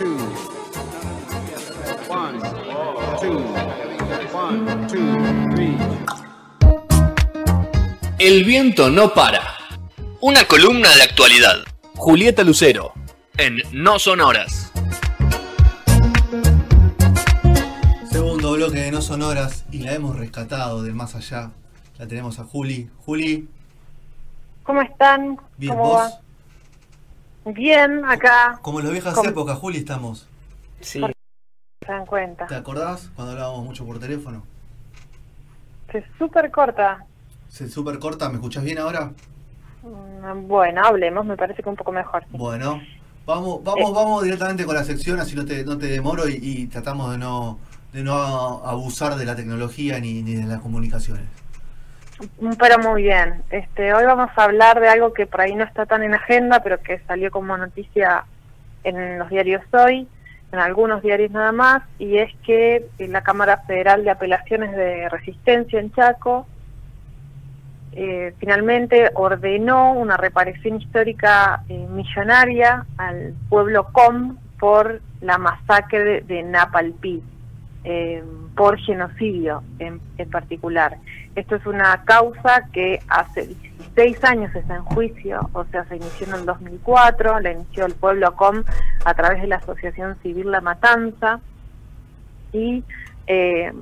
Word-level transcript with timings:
two. 0.00 0.16
One, 2.08 2.40
two, 3.20 3.38
one, 4.32 4.86
two, 4.88 5.54
three. 5.54 5.76
El 8.18 8.44
viento 8.44 8.88
no 8.88 9.12
para. 9.12 9.42
Una 10.22 10.44
columna 10.46 10.88
de 10.96 11.02
actualidad. 11.02 11.56
Julieta 11.96 12.44
Lucero. 12.44 12.94
En 13.36 13.58
No 13.72 13.98
Sonoras. 13.98 14.72
Segundo 18.10 18.52
bloque 18.52 18.80
de 18.80 18.90
No 18.90 19.02
Sonoras 19.02 19.66
y 19.70 19.80
la 19.80 19.92
hemos 19.92 20.16
rescatado 20.16 20.82
del 20.82 20.94
más 20.94 21.14
allá. 21.14 21.50
La 21.98 22.06
tenemos 22.06 22.38
a 22.38 22.44
Juli. 22.44 22.88
Juli, 23.04 23.48
¿Cómo 24.62 24.80
están? 24.80 25.36
bien, 25.58 25.74
¿Cómo 25.74 25.88
vos. 25.90 25.98
va? 26.00 26.20
Bien, 27.44 28.04
acá, 28.04 28.58
Como 28.62 28.78
en 28.80 28.86
las 28.86 28.92
viejas 28.92 29.24
épocas, 29.24 29.58
Juli, 29.58 29.78
estamos. 29.78 30.28
Sí. 30.80 31.00
se 31.00 31.92
dan 31.92 32.06
cuenta. 32.06 32.46
¿Te 32.46 32.54
acordás 32.54 33.10
cuando 33.14 33.32
hablábamos 33.32 33.64
mucho 33.64 33.84
por 33.86 33.98
teléfono? 33.98 34.42
Se 35.90 36.04
súper 36.18 36.50
corta. 36.50 37.04
Se 37.48 37.68
súper 37.68 37.98
corta, 37.98 38.28
¿me 38.28 38.36
escuchás 38.36 38.62
bien 38.62 38.78
ahora? 38.78 39.12
Mm, 39.82 40.46
Bueno, 40.46 40.82
hablemos, 40.84 41.24
me 41.26 41.36
parece 41.36 41.62
que 41.62 41.68
un 41.68 41.76
poco 41.76 41.90
mejor. 41.92 42.22
sí. 42.22 42.28
Bueno, 42.36 42.80
vamos, 43.26 43.64
vamos, 43.64 43.90
Eh. 43.90 43.94
vamos 43.94 44.22
directamente 44.22 44.64
con 44.66 44.74
la 44.74 44.84
sección, 44.84 45.18
así 45.18 45.34
no 45.34 45.44
te, 45.44 45.64
no 45.64 45.76
te 45.78 45.86
demoro 45.86 46.28
y, 46.28 46.38
y 46.40 46.66
tratamos 46.66 47.10
de 47.10 47.18
no, 47.18 47.58
de 47.92 48.02
no 48.04 48.14
abusar 48.64 49.16
de 49.16 49.24
la 49.24 49.34
tecnología 49.34 49.98
ni, 49.98 50.22
ni 50.22 50.34
de 50.34 50.44
las 50.44 50.60
comunicaciones. 50.60 51.24
Mm, 52.40 52.52
Pero 52.58 52.78
muy 52.78 53.02
bien. 53.02 53.42
Este, 53.50 53.94
hoy 53.94 54.04
vamos 54.04 54.30
a 54.36 54.44
hablar 54.44 54.80
de 54.80 54.88
algo 54.88 55.12
que 55.12 55.26
por 55.26 55.40
ahí 55.40 55.54
no 55.54 55.64
está 55.64 55.86
tan 55.86 56.02
en 56.02 56.14
agenda, 56.14 56.62
pero 56.62 56.80
que 56.80 56.98
salió 57.00 57.30
como 57.30 57.56
noticia 57.56 58.24
en 58.84 59.18
los 59.18 59.28
diarios 59.30 59.62
hoy, 59.72 60.08
en 60.52 60.58
algunos 60.58 61.02
diarios 61.02 61.30
nada 61.30 61.52
más, 61.52 61.82
y 61.98 62.18
es 62.18 62.32
que 62.44 62.86
eh, 62.98 63.08
la 63.08 63.22
Cámara 63.22 63.58
Federal 63.66 64.04
de 64.04 64.10
Apelaciones 64.10 64.72
de 64.72 65.08
Resistencia 65.08 65.78
en 65.78 65.92
Chaco 65.92 66.46
eh, 67.92 68.34
finalmente 68.38 69.10
ordenó 69.14 69.92
una 69.92 70.16
reparación 70.16 70.80
histórica 70.80 71.64
eh, 71.68 71.86
millonaria 71.90 72.86
al 72.96 73.34
pueblo 73.48 73.88
Com 73.92 74.36
por 74.58 75.00
la 75.20 75.38
masacre 75.38 76.04
de, 76.04 76.20
de 76.20 76.42
Napalpí, 76.44 77.22
eh, 77.84 78.22
por 78.56 78.78
genocidio 78.78 79.62
en, 79.78 80.00
en 80.18 80.30
particular. 80.30 80.98
Esto 81.34 81.56
es 81.56 81.66
una 81.66 82.04
causa 82.04 82.68
que 82.72 83.00
hace 83.08 83.46
16 83.46 84.24
años 84.24 84.54
está 84.54 84.76
en 84.76 84.84
juicio, 84.84 85.48
o 85.52 85.64
sea, 85.66 85.84
se 85.84 85.96
inició 85.96 86.26
en 86.28 86.34
el 86.34 86.46
2004, 86.46 87.40
la 87.40 87.52
inició 87.52 87.86
el 87.86 87.94
pueblo 87.94 88.34
Com 88.36 88.62
a 89.04 89.14
través 89.14 89.40
de 89.40 89.48
la 89.48 89.56
Asociación 89.56 90.16
Civil 90.22 90.50
La 90.50 90.60
Matanza 90.60 91.40
y 92.52 92.84
eh, 93.26 93.72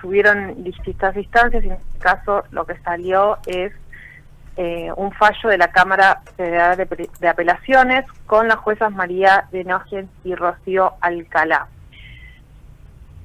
tuvieron 0.00 0.64
distintas 0.64 1.16
instancias 1.16 1.64
y 1.64 1.68
en 1.68 1.72
este 1.74 1.98
caso 1.98 2.44
lo 2.50 2.64
que 2.64 2.78
salió 2.78 3.38
es 3.46 3.72
eh, 4.56 4.90
un 4.96 5.12
fallo 5.12 5.48
de 5.48 5.58
la 5.58 5.68
Cámara 5.68 6.22
Federal 6.36 6.76
de, 6.76 7.08
de 7.20 7.28
Apelaciones 7.28 8.04
con 8.26 8.48
las 8.48 8.58
juezas 8.58 8.92
María 8.92 9.46
de 9.50 9.64
Nogens 9.64 10.10
y 10.24 10.34
Rocío 10.34 10.94
Alcalá. 11.00 11.68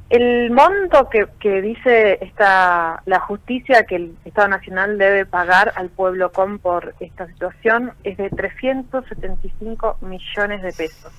El 0.10 0.52
monto 0.52 1.10
que, 1.10 1.28
que 1.38 1.62
dice 1.62 2.20
esta, 2.22 3.02
la 3.06 3.20
justicia 3.20 3.86
que 3.86 3.98
el 3.98 4.18
Estado 4.24 4.48
Nacional 4.48 4.98
debe 4.98 5.26
pagar 5.26 5.74
al 5.76 5.90
pueblo 5.90 6.32
com 6.32 6.60
por 6.60 6.96
esta 7.02 7.28
situación 7.28 7.92
es 8.06 8.16
de 8.16 8.30
375 8.30 9.98
millones 10.02 10.62
de 10.62 10.72
pesos, 10.72 11.12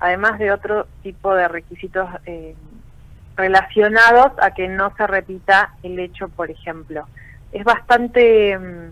además 0.00 0.38
de 0.38 0.50
otro 0.50 0.86
tipo 1.02 1.34
de 1.34 1.46
requisitos 1.46 2.08
eh, 2.24 2.54
relacionados 3.36 4.32
a 4.40 4.52
que 4.52 4.66
no 4.66 4.94
se 4.96 5.06
repita 5.06 5.74
el 5.82 5.98
hecho, 5.98 6.30
por 6.30 6.50
ejemplo. 6.50 7.06
Es 7.52 7.64
bastante 7.64 8.58
mm, 8.58 8.88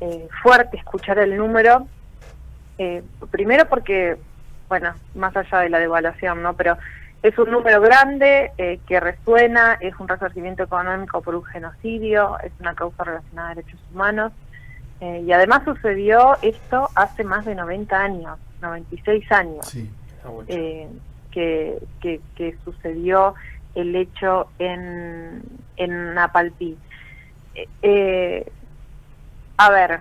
eh, 0.00 0.28
fuerte 0.44 0.76
escuchar 0.76 1.18
el 1.18 1.36
número, 1.36 1.88
eh, 2.78 3.02
primero 3.32 3.68
porque, 3.68 4.16
bueno, 4.68 4.94
más 5.16 5.36
allá 5.36 5.58
de 5.58 5.70
la 5.70 5.80
devaluación, 5.80 6.40
¿no? 6.40 6.54
Pero 6.54 6.78
es 7.24 7.36
un 7.38 7.50
número 7.50 7.80
grande 7.80 8.52
eh, 8.58 8.78
que 8.86 9.00
resuena, 9.00 9.78
es 9.80 9.98
un 9.98 10.06
resarcimiento 10.06 10.62
económico 10.62 11.20
por 11.22 11.34
un 11.34 11.44
genocidio, 11.44 12.38
es 12.44 12.52
una 12.60 12.74
causa 12.74 13.02
relacionada 13.02 13.50
a 13.50 13.54
derechos 13.54 13.80
humanos. 13.92 14.32
eh, 15.00 15.22
y 15.26 15.32
además 15.32 15.62
sucedió 15.64 16.36
esto 16.42 16.88
hace 16.94 17.24
más 17.24 17.44
de 17.46 17.54
90 17.56 17.96
años, 18.00 18.38
96 18.62 19.32
años 19.32 19.66
Sí. 19.66 19.90
eh, 20.48 20.88
que, 21.32 21.78
que, 22.00 22.20
que 22.36 22.56
sucedió 22.64 23.34
el 23.74 23.96
hecho 23.96 24.48
en, 24.60 25.42
en 25.76 26.14
Napalpí. 26.14 26.76
Eh, 27.56 27.68
eh, 27.82 28.52
a 29.56 29.70
ver, 29.70 29.98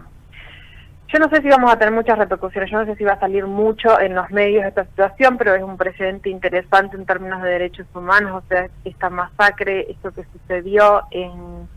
yo 1.13 1.19
no 1.19 1.29
sé 1.29 1.44
si 1.44 1.47
vamos 1.47 1.72
a 1.72 1.78
tener 1.78 1.94
muchas 1.94 2.18
repercusiones, 2.18 2.72
yo 2.72 2.79
no 2.79 2.85
sé 2.88 2.96
si 2.96 3.03
va 3.03 3.13
a 3.13 3.19
salir 3.19 3.46
mucho 3.46 4.00
en 4.00 4.16
los 4.16 4.31
medios 4.31 4.66
esta 4.66 4.84
situación, 4.85 5.38
pero 5.38 5.53
es 5.53 5.62
un 5.62 5.78
precedente 5.78 6.31
interesante 6.31 6.97
en 6.97 7.06
términos 7.06 7.44
de 7.44 7.50
derechos 7.50 7.85
humanos, 7.94 8.44
o 8.44 8.47
sea, 8.47 8.68
esta 8.84 9.12
masacre, 9.12 9.91
esto 9.91 10.12
que 10.12 10.25
sucedió 10.34 11.03
en, 11.12 11.69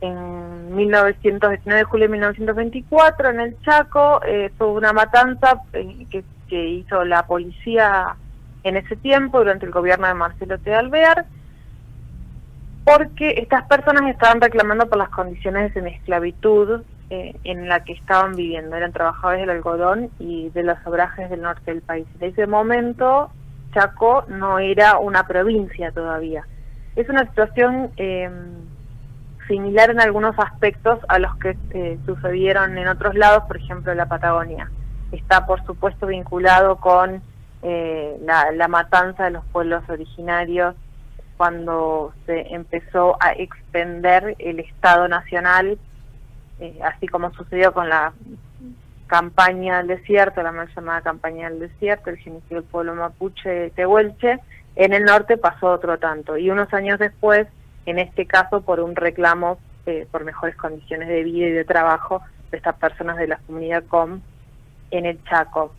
en 0.00 0.74
1919 0.74 1.78
de 1.78 1.84
julio 1.84 2.06
de 2.06 2.12
1924 2.12 3.30
en 3.30 3.40
el 3.40 3.62
Chaco, 3.62 4.20
eh, 4.26 4.50
fue 4.58 4.66
una 4.66 4.92
matanza 4.92 5.62
eh, 5.74 6.04
que, 6.10 6.24
que 6.48 6.68
hizo 6.68 7.04
la 7.04 7.24
policía 7.24 8.16
en 8.64 8.76
ese 8.76 8.96
tiempo 8.96 9.38
durante 9.38 9.64
el 9.64 9.70
gobierno 9.70 10.08
de 10.08 10.14
Marcelo 10.14 10.58
T. 10.58 10.74
Alvear, 10.74 11.26
porque 12.84 13.34
estas 13.36 13.64
personas 13.68 14.10
estaban 14.10 14.40
reclamando 14.40 14.88
por 14.88 14.98
las 14.98 15.10
condiciones 15.10 15.68
de 15.68 15.80
semiesclavitud 15.80 16.82
eh, 17.12 17.36
en 17.44 17.68
la 17.68 17.84
que 17.84 17.92
estaban 17.92 18.34
viviendo. 18.34 18.74
Eran 18.74 18.90
trabajadores 18.90 19.42
del 19.42 19.50
algodón 19.50 20.08
y 20.18 20.48
de 20.48 20.62
los 20.62 20.78
obrajes 20.86 21.28
del 21.28 21.42
norte 21.42 21.70
del 21.70 21.82
país. 21.82 22.06
En 22.18 22.30
ese 22.30 22.46
momento, 22.46 23.30
Chaco 23.74 24.24
no 24.28 24.58
era 24.58 24.96
una 24.96 25.26
provincia 25.26 25.92
todavía. 25.92 26.46
Es 26.96 27.10
una 27.10 27.26
situación 27.26 27.90
eh, 27.98 28.30
similar 29.46 29.90
en 29.90 30.00
algunos 30.00 30.38
aspectos 30.38 31.00
a 31.08 31.18
los 31.18 31.36
que 31.36 31.54
eh, 31.72 31.98
sucedieron 32.06 32.78
en 32.78 32.88
otros 32.88 33.14
lados, 33.14 33.44
por 33.44 33.58
ejemplo, 33.58 33.94
la 33.94 34.06
Patagonia. 34.06 34.70
Está, 35.10 35.44
por 35.44 35.62
supuesto, 35.66 36.06
vinculado 36.06 36.76
con 36.76 37.20
eh, 37.62 38.16
la, 38.24 38.52
la 38.52 38.68
matanza 38.68 39.24
de 39.24 39.32
los 39.32 39.44
pueblos 39.52 39.84
originarios 39.90 40.74
cuando 41.36 42.14
se 42.24 42.54
empezó 42.54 43.18
a 43.20 43.32
extender 43.32 44.34
el 44.38 44.60
Estado 44.60 45.08
Nacional, 45.08 45.76
eh, 46.62 46.78
así 46.84 47.08
como 47.08 47.32
sucedió 47.34 47.72
con 47.72 47.88
la 47.88 48.12
campaña 49.08 49.78
del 49.78 49.98
desierto, 49.98 50.44
la 50.44 50.52
mal 50.52 50.70
llamada 50.74 51.00
campaña 51.00 51.50
del 51.50 51.58
desierto, 51.58 52.08
el 52.08 52.18
genocidio 52.18 52.60
del 52.60 52.70
pueblo 52.70 52.94
mapuche 52.94 53.48
de 53.48 53.70
Tehuelche, 53.70 54.38
en 54.76 54.92
el 54.92 55.02
norte 55.02 55.36
pasó 55.36 55.72
otro 55.72 55.98
tanto. 55.98 56.38
Y 56.38 56.50
unos 56.50 56.72
años 56.72 57.00
después, 57.00 57.48
en 57.84 57.98
este 57.98 58.26
caso, 58.26 58.60
por 58.60 58.78
un 58.78 58.94
reclamo 58.94 59.58
eh, 59.86 60.06
por 60.12 60.24
mejores 60.24 60.54
condiciones 60.54 61.08
de 61.08 61.24
vida 61.24 61.48
y 61.48 61.50
de 61.50 61.64
trabajo 61.64 62.22
de 62.52 62.58
estas 62.58 62.76
personas 62.76 63.16
de 63.16 63.26
la 63.26 63.38
comunidad 63.38 63.82
COM 63.88 64.20
en 64.92 65.06
el 65.06 65.22
Chaco. 65.24 65.74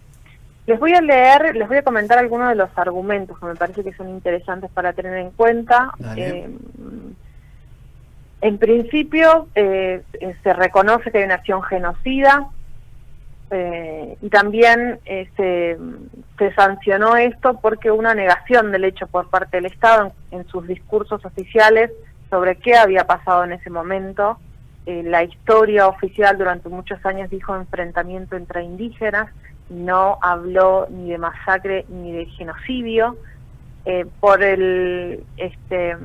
Les 0.67 0.77
voy 0.77 0.93
a 0.93 1.01
leer, 1.01 1.55
les 1.55 1.67
voy 1.69 1.77
a 1.77 1.83
comentar 1.83 2.19
algunos 2.19 2.49
de 2.49 2.55
los 2.55 2.69
argumentos 2.77 3.39
que 3.39 3.45
me 3.45 3.55
parece 3.55 3.85
que 3.85 3.93
son 3.93 4.09
interesantes 4.09 4.69
para 4.71 4.91
tener 4.91 5.15
en 5.15 5.31
cuenta. 5.31 5.93
Eh, 6.17 6.49
en 8.43 8.57
principio, 8.57 9.47
eh, 9.55 10.03
se 10.43 10.53
reconoce 10.53 11.11
que 11.11 11.19
hay 11.19 11.23
una 11.23 11.35
acción 11.35 11.63
genocida 11.63 12.49
eh, 13.55 14.17
y 14.19 14.29
también 14.29 14.99
eh, 15.05 15.29
se, 15.37 16.51
sancionó 16.55 17.15
esto 17.15 17.59
porque 17.61 17.91
una 17.91 18.13
negación 18.13 18.71
del 18.71 18.83
hecho 18.83 19.05
por 19.07 19.29
parte 19.29 19.57
del 19.57 19.67
Estado 19.67 20.11
en, 20.31 20.39
en 20.39 20.47
sus 20.47 20.67
discursos 20.67 21.23
oficiales 21.23 21.91
sobre 22.29 22.55
qué 22.55 22.75
había 22.75 23.05
pasado 23.05 23.43
en 23.43 23.53
ese 23.53 23.69
momento. 23.69 24.39
Eh, 24.87 25.03
la 25.03 25.23
historia 25.23 25.87
oficial 25.87 26.37
durante 26.37 26.67
muchos 26.67 27.05
años 27.05 27.29
dijo 27.29 27.55
enfrentamiento 27.55 28.35
entre 28.35 28.63
indígenas, 28.63 29.29
no 29.69 30.17
habló 30.21 30.87
ni 30.89 31.11
de 31.11 31.17
masacre 31.17 31.85
ni 31.89 32.11
de 32.11 32.25
genocidio. 32.25 33.15
Por 34.19 34.41
el 34.41 35.25
este 35.35 35.97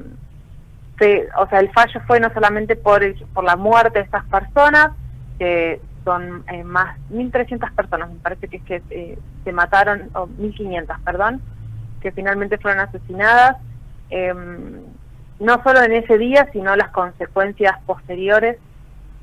se- 0.99 1.29
o 1.39 1.47
sea 1.49 1.61
el 1.61 1.71
fallo 1.73 2.00
fue 2.06 2.21
no 2.21 2.33
solamente 2.33 2.77
por 2.77 3.03
el- 3.03 3.15
por 3.35 3.45
la 3.45 3.56
muerte 3.56 3.99
de 3.99 4.05
estas 4.05 4.25
personas 4.27 4.91
que 5.39 5.81
son 6.05 6.45
eh, 6.49 6.65
más 6.65 6.97
1.300 7.11 7.71
personas 7.73 8.09
me 8.11 8.17
parece 8.21 8.49
que 8.49 8.56
es 8.59 8.62
que 8.65 8.83
eh, 8.91 9.19
se 9.45 9.53
mataron 9.53 10.11
o 10.15 10.27
1.500 10.27 10.99
perdón 11.05 11.41
que 12.00 12.12
finalmente 12.12 12.59
fueron 12.59 12.81
asesinadas 12.81 13.56
em, 14.11 14.81
no 15.41 15.62
solo 15.62 15.83
en 15.83 15.93
ese 15.93 16.19
día 16.19 16.49
sino 16.53 16.75
las 16.77 16.91
consecuencias 16.91 17.77
posteriores 17.87 18.56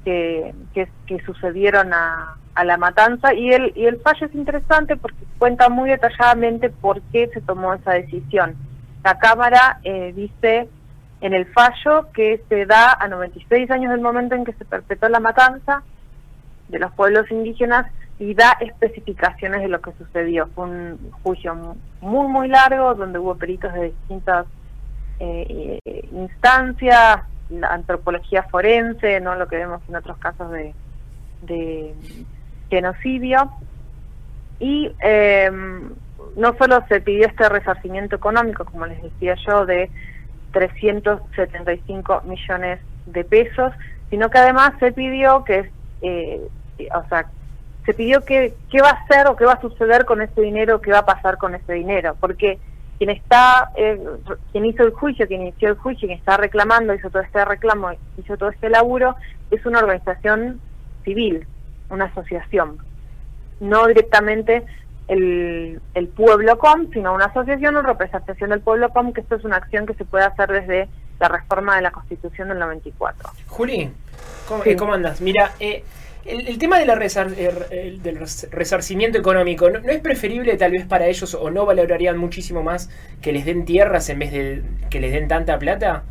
que, 0.04 0.54
que, 0.74 0.88
que 1.08 1.20
sucedieron 1.26 1.92
a, 1.94 2.36
a 2.54 2.64
la 2.64 2.78
matanza 2.78 3.34
y 3.34 3.52
el, 3.52 3.74
y 3.76 3.86
el 3.86 4.00
fallo 4.02 4.28
es 4.28 4.36
interesante 4.36 4.96
porque 4.96 5.18
cuenta 5.40 5.68
muy 5.70 5.90
detalladamente 5.90 6.70
por 6.70 7.02
qué 7.12 7.30
se 7.34 7.42
tomó 7.42 7.74
esa 7.74 7.94
decisión. 7.94 8.56
La 9.04 9.18
Cámara 9.18 9.80
eh, 9.84 10.14
dice 10.16 10.70
en 11.22 11.34
el 11.34 11.46
fallo 11.48 12.12
que 12.14 12.44
se 12.50 12.66
da 12.66 12.94
a 12.94 13.08
96 13.08 13.70
años 13.72 13.92
del 13.92 14.02
momento 14.02 14.36
en 14.36 14.46
que 14.46 14.54
se 14.54 14.66
perpetró 14.66 15.10
la 15.10 15.20
matanza 15.20 15.84
de 16.68 16.80
los 16.80 16.92
pueblos 16.94 17.30
indígenas 17.32 17.88
y 18.20 18.34
da 18.34 18.58
especificaciones 18.60 19.62
de 19.62 19.68
lo 19.68 19.82
que 19.82 19.92
sucedió. 19.94 20.48
Fue 20.56 20.66
un 20.66 21.12
juicio 21.24 21.76
muy, 22.02 22.28
muy 22.28 22.48
largo 22.48 22.96
donde 22.96 23.20
hubo 23.20 23.36
peritos 23.36 23.74
de 23.74 23.86
distintas 23.86 24.46
eh, 25.20 25.80
instancias, 26.12 27.22
la 27.50 27.68
antropología 27.68 28.44
forense, 28.44 29.20
no 29.20 29.36
lo 29.36 29.48
que 29.48 29.58
vemos 29.58 29.82
en 29.88 29.96
otros 29.96 30.18
casos 30.18 30.52
de, 30.52 30.74
de 31.44 31.94
genocidio. 32.70 33.52
Y 34.60 34.92
eh, 35.04 35.52
no 36.38 36.58
solo 36.58 36.84
se 36.88 37.02
pidió 37.02 37.28
este 37.28 37.50
resarcimiento 37.50 38.16
económico, 38.16 38.66
como 38.66 38.86
les 38.86 39.02
decía 39.02 39.36
yo, 39.46 39.66
de 39.66 39.90
375 40.56 42.22
millones 42.24 42.80
de 43.08 43.26
pesos, 43.26 43.74
sino 44.10 44.30
que 44.30 44.38
además 44.38 44.72
se 44.80 44.94
pidió 44.94 45.44
que, 45.44 45.70
eh, 46.02 46.48
o 46.96 47.10
sea, 47.10 47.28
se 47.86 47.94
pidió 47.94 48.24
que 48.24 48.54
qué 48.72 48.82
va 48.82 48.92
a 48.92 49.04
hacer 49.04 49.28
o 49.28 49.36
qué 49.36 49.44
va 49.44 49.54
a 49.54 49.62
suceder 49.62 50.06
con 50.06 50.22
ese 50.22 50.42
dinero, 50.42 50.80
qué 50.80 50.92
va 50.92 51.00
a 51.00 51.06
pasar 51.06 51.38
con 51.38 51.56
ese 51.56 51.74
dinero, 51.74 52.16
porque 52.22 52.58
quien 52.98 53.10
está, 53.10 53.72
eh, 53.76 54.02
quien 54.54 54.66
hizo 54.66 54.84
el 54.84 54.92
juicio, 54.92 55.28
quien 55.28 55.42
inició 55.42 55.68
el 55.68 55.76
juicio, 55.76 56.08
quien 56.08 56.18
está 56.18 56.38
reclamando, 56.38 56.94
hizo 56.94 57.10
todo 57.10 57.22
este 57.22 57.44
reclamo, 57.44 57.92
hizo 58.18 58.38
todo 58.38 58.50
este 58.50 58.70
laburo, 58.70 59.18
es 59.52 59.66
una 59.66 59.80
organización 59.80 60.62
civil, 61.04 61.46
una 61.90 62.06
asociación, 62.06 62.78
no 63.60 63.88
directamente 63.88 64.64
el, 65.08 65.82
el 65.94 66.08
pueblo 66.08 66.58
com, 66.58 66.92
sino 66.92 67.14
una 67.14 67.26
asociación 67.26 67.76
o 67.76 67.82
representación 67.82 68.50
del 68.50 68.62
pueblo 68.62 68.90
com, 68.90 69.14
que 69.14 69.22
esto 69.22 69.36
es 69.36 69.44
una 69.44 69.58
acción 69.58 69.86
que 69.86 69.94
se 69.94 70.06
puede 70.06 70.26
hacer 70.26 70.50
desde 70.50 70.90
la 71.20 71.28
reforma 71.28 71.76
de 71.76 71.82
la 71.82 71.92
Constitución 71.92 72.50
del 72.50 72.60
94. 72.60 73.30
Juli, 73.48 73.92
¿cómo, 74.48 74.64
eh, 74.66 74.76
¿cómo 74.76 74.94
andas? 74.94 75.22
Mira, 75.22 75.52
eh, 75.60 75.84
el, 76.26 76.58
tema 76.58 76.80
de 76.80 76.86
la 76.86 76.96
eh, 76.96 78.00
del 78.02 78.20
resarcimiento 78.52 79.18
económico, 79.18 79.70
¿no, 79.70 79.80
es 79.88 80.00
preferible 80.02 80.58
tal 80.58 80.72
vez 80.72 80.86
para 80.86 81.06
ellos 81.06 81.36
o 81.36 81.52
no 81.52 81.66
valorarían 81.66 82.18
muchísimo 82.18 82.64
más 82.64 82.90
que 83.22 83.32
les 83.32 83.46
den 83.46 83.64
tierras 83.66 84.10
en 84.10 84.20
vez 84.20 84.32
de 84.32 84.64
que 84.90 85.00
les 85.00 85.12
den 85.12 85.28
tanta 85.28 85.60
plata? 85.60 86.04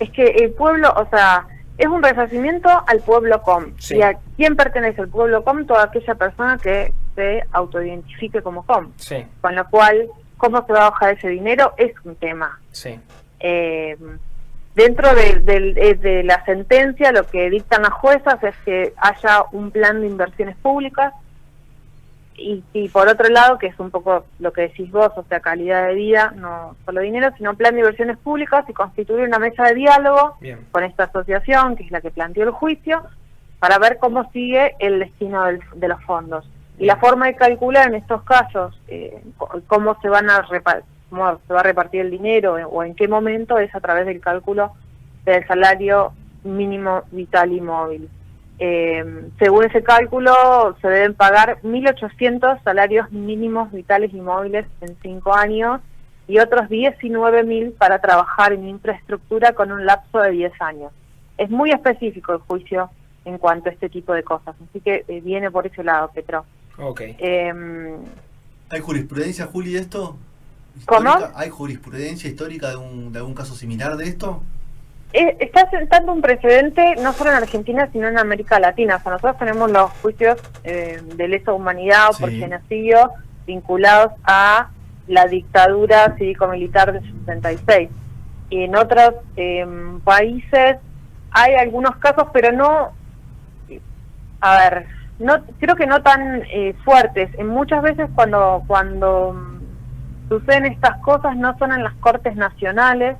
Es 0.00 0.10
que 0.10 0.24
el 0.24 0.50
pueblo, 0.50 0.92
o 0.96 1.08
sea, 1.08 1.46
es 1.78 1.86
un 1.86 2.02
resarcimiento 2.02 2.68
al 2.86 3.00
pueblo 3.00 3.40
com. 3.42 3.66
¿Y 3.90 4.02
a 4.02 4.18
quién 4.36 4.56
pertenece 4.56 5.00
el 5.00 5.08
pueblo 5.08 5.44
com? 5.44 5.64
Toda 5.64 5.84
aquella 5.84 6.16
persona 6.16 6.58
que 6.58 6.92
se 7.16 7.44
autoidentifique 7.50 8.40
como 8.42 8.64
com. 8.64 8.92
Con 9.40 9.56
lo 9.56 9.68
cual, 9.68 10.06
¿cómo 10.36 10.64
se 10.64 10.72
va 10.72 10.86
a 10.86 10.90
bajar 10.90 11.16
ese 11.18 11.28
dinero? 11.28 11.74
Es 11.76 11.92
un 12.04 12.14
tema. 12.14 12.60
Sí. 12.70 13.00
Eh, 13.40 13.96
Dentro 14.76 15.14
de, 15.14 15.40
de, 15.94 16.22
la 16.22 16.44
sentencia, 16.44 17.10
lo 17.10 17.26
que 17.26 17.48
dictan 17.48 17.80
las 17.80 17.94
juezas 17.94 18.44
es 18.44 18.54
que 18.62 18.92
haya 18.98 19.44
un 19.52 19.70
plan 19.70 20.02
de 20.02 20.06
inversiones 20.06 20.54
públicas 20.58 21.14
y, 22.36 22.62
y, 22.74 22.90
por 22.90 23.08
otro 23.08 23.30
lado, 23.30 23.56
que 23.56 23.68
es 23.68 23.80
un 23.80 23.90
poco 23.90 24.26
lo 24.38 24.52
que 24.52 24.60
decís 24.68 24.92
vos, 24.92 25.12
o 25.16 25.24
sea, 25.30 25.40
calidad 25.40 25.86
de 25.86 25.94
vida, 25.94 26.34
no 26.36 26.76
solo 26.84 27.00
dinero, 27.00 27.30
sino 27.38 27.56
plan 27.56 27.72
de 27.72 27.80
inversiones 27.80 28.18
públicas 28.18 28.66
y 28.68 28.74
constituir 28.74 29.26
una 29.26 29.38
mesa 29.38 29.64
de 29.64 29.76
diálogo 29.76 30.36
con 30.70 30.84
esta 30.84 31.04
asociación, 31.04 31.76
que 31.76 31.84
es 31.84 31.90
la 31.90 32.02
que 32.02 32.10
planteó 32.10 32.44
el 32.44 32.50
juicio, 32.50 33.02
para 33.58 33.78
ver 33.78 33.96
cómo 33.96 34.30
sigue 34.32 34.74
el 34.78 34.98
destino 34.98 35.42
de 35.74 35.88
los 35.88 36.04
fondos. 36.04 36.46
Y 36.78 36.84
la 36.84 36.96
forma 36.96 37.26
de 37.26 37.36
calcular 37.36 37.88
en 37.88 37.94
estos 37.94 38.22
casos 38.22 38.78
eh, 38.88 39.22
cómo 39.66 39.98
se 40.02 40.08
van 40.08 40.28
a 40.30 40.46
cómo 41.08 41.38
se 41.46 41.52
va 41.52 41.60
a 41.60 41.62
repartir 41.62 42.02
el 42.02 42.10
dinero 42.10 42.54
o 42.54 42.82
en 42.82 42.94
qué 42.94 43.08
momento 43.08 43.58
es 43.58 43.74
a 43.74 43.80
través 43.80 44.06
del 44.06 44.20
cálculo 44.20 44.72
del 45.24 45.46
salario 45.46 46.12
mínimo 46.44 47.02
vital 47.10 47.52
y 47.52 47.60
móvil. 47.60 48.08
Eh, 48.58 49.04
según 49.38 49.64
ese 49.64 49.82
cálculo, 49.82 50.76
se 50.80 50.88
deben 50.88 51.14
pagar 51.14 51.58
1.800 51.62 52.62
salarios 52.62 53.10
mínimos 53.12 53.70
vitales 53.72 54.12
y 54.14 54.20
móviles 54.20 54.66
en 54.80 54.96
cinco 55.02 55.34
años 55.34 55.80
y 56.26 56.38
otros 56.38 56.62
19.000 56.68 57.76
para 57.76 58.00
trabajar 58.00 58.52
en 58.52 58.68
infraestructura 58.68 59.52
con 59.52 59.72
un 59.72 59.84
lapso 59.84 60.20
de 60.20 60.30
10 60.30 60.52
años. 60.60 60.92
Es 61.36 61.50
muy 61.50 61.70
específico 61.70 62.32
el 62.32 62.38
juicio 62.40 62.90
en 63.24 63.38
cuanto 63.38 63.68
a 63.68 63.72
este 63.72 63.88
tipo 63.88 64.12
de 64.14 64.22
cosas, 64.22 64.56
así 64.68 64.80
que 64.80 65.04
eh, 65.06 65.20
viene 65.20 65.50
por 65.50 65.66
ese 65.66 65.84
lado, 65.84 66.10
Petro. 66.14 66.46
Okay. 66.78 67.16
Eh, 67.18 67.52
¿Hay 68.68 68.80
jurisprudencia, 68.80 69.46
Juli, 69.46 69.72
de 69.72 69.80
esto? 69.80 70.16
¿Cómo? 70.84 71.10
¿Hay 71.34 71.48
jurisprudencia 71.48 72.28
histórica 72.28 72.68
de, 72.68 72.76
un, 72.76 73.12
de 73.12 73.18
algún 73.18 73.34
caso 73.34 73.54
similar 73.54 73.96
de 73.96 74.08
esto? 74.08 74.42
Eh, 75.12 75.36
está 75.40 75.70
sentando 75.70 76.12
un 76.12 76.20
precedente 76.20 76.96
no 76.96 77.12
solo 77.12 77.30
en 77.30 77.36
Argentina, 77.36 77.88
sino 77.92 78.08
en 78.08 78.18
América 78.18 78.60
Latina. 78.60 78.96
O 78.96 79.02
sea, 79.02 79.12
nosotros 79.12 79.38
tenemos 79.38 79.70
los 79.70 79.90
juicios 80.02 80.38
eh, 80.64 81.00
de 81.14 81.28
lesa 81.28 81.52
humanidad 81.52 82.10
o 82.10 82.18
por 82.18 82.30
genocidio 82.30 83.10
vinculados 83.46 84.12
a 84.24 84.68
la 85.06 85.26
dictadura 85.26 86.14
cívico-militar 86.18 86.92
del 86.92 87.02
66. 87.20 87.88
Y 88.50 88.64
en 88.64 88.76
otros 88.76 89.14
em, 89.36 90.00
países 90.00 90.76
hay 91.30 91.54
algunos 91.54 91.96
casos, 91.96 92.26
pero 92.32 92.52
no, 92.52 92.92
a 94.40 94.58
ver, 94.58 94.86
no 95.18 95.42
creo 95.58 95.76
que 95.76 95.86
no 95.86 96.02
tan 96.02 96.42
eh, 96.50 96.74
fuertes. 96.84 97.30
En 97.38 97.48
muchas 97.48 97.82
veces 97.82 98.08
cuando 98.14 98.62
cuando 98.66 99.36
suceden 100.28 100.66
estas 100.66 100.98
cosas 101.02 101.36
no 101.36 101.56
son 101.58 101.72
en 101.72 101.82
las 101.84 101.94
cortes 101.94 102.36
nacionales, 102.36 103.16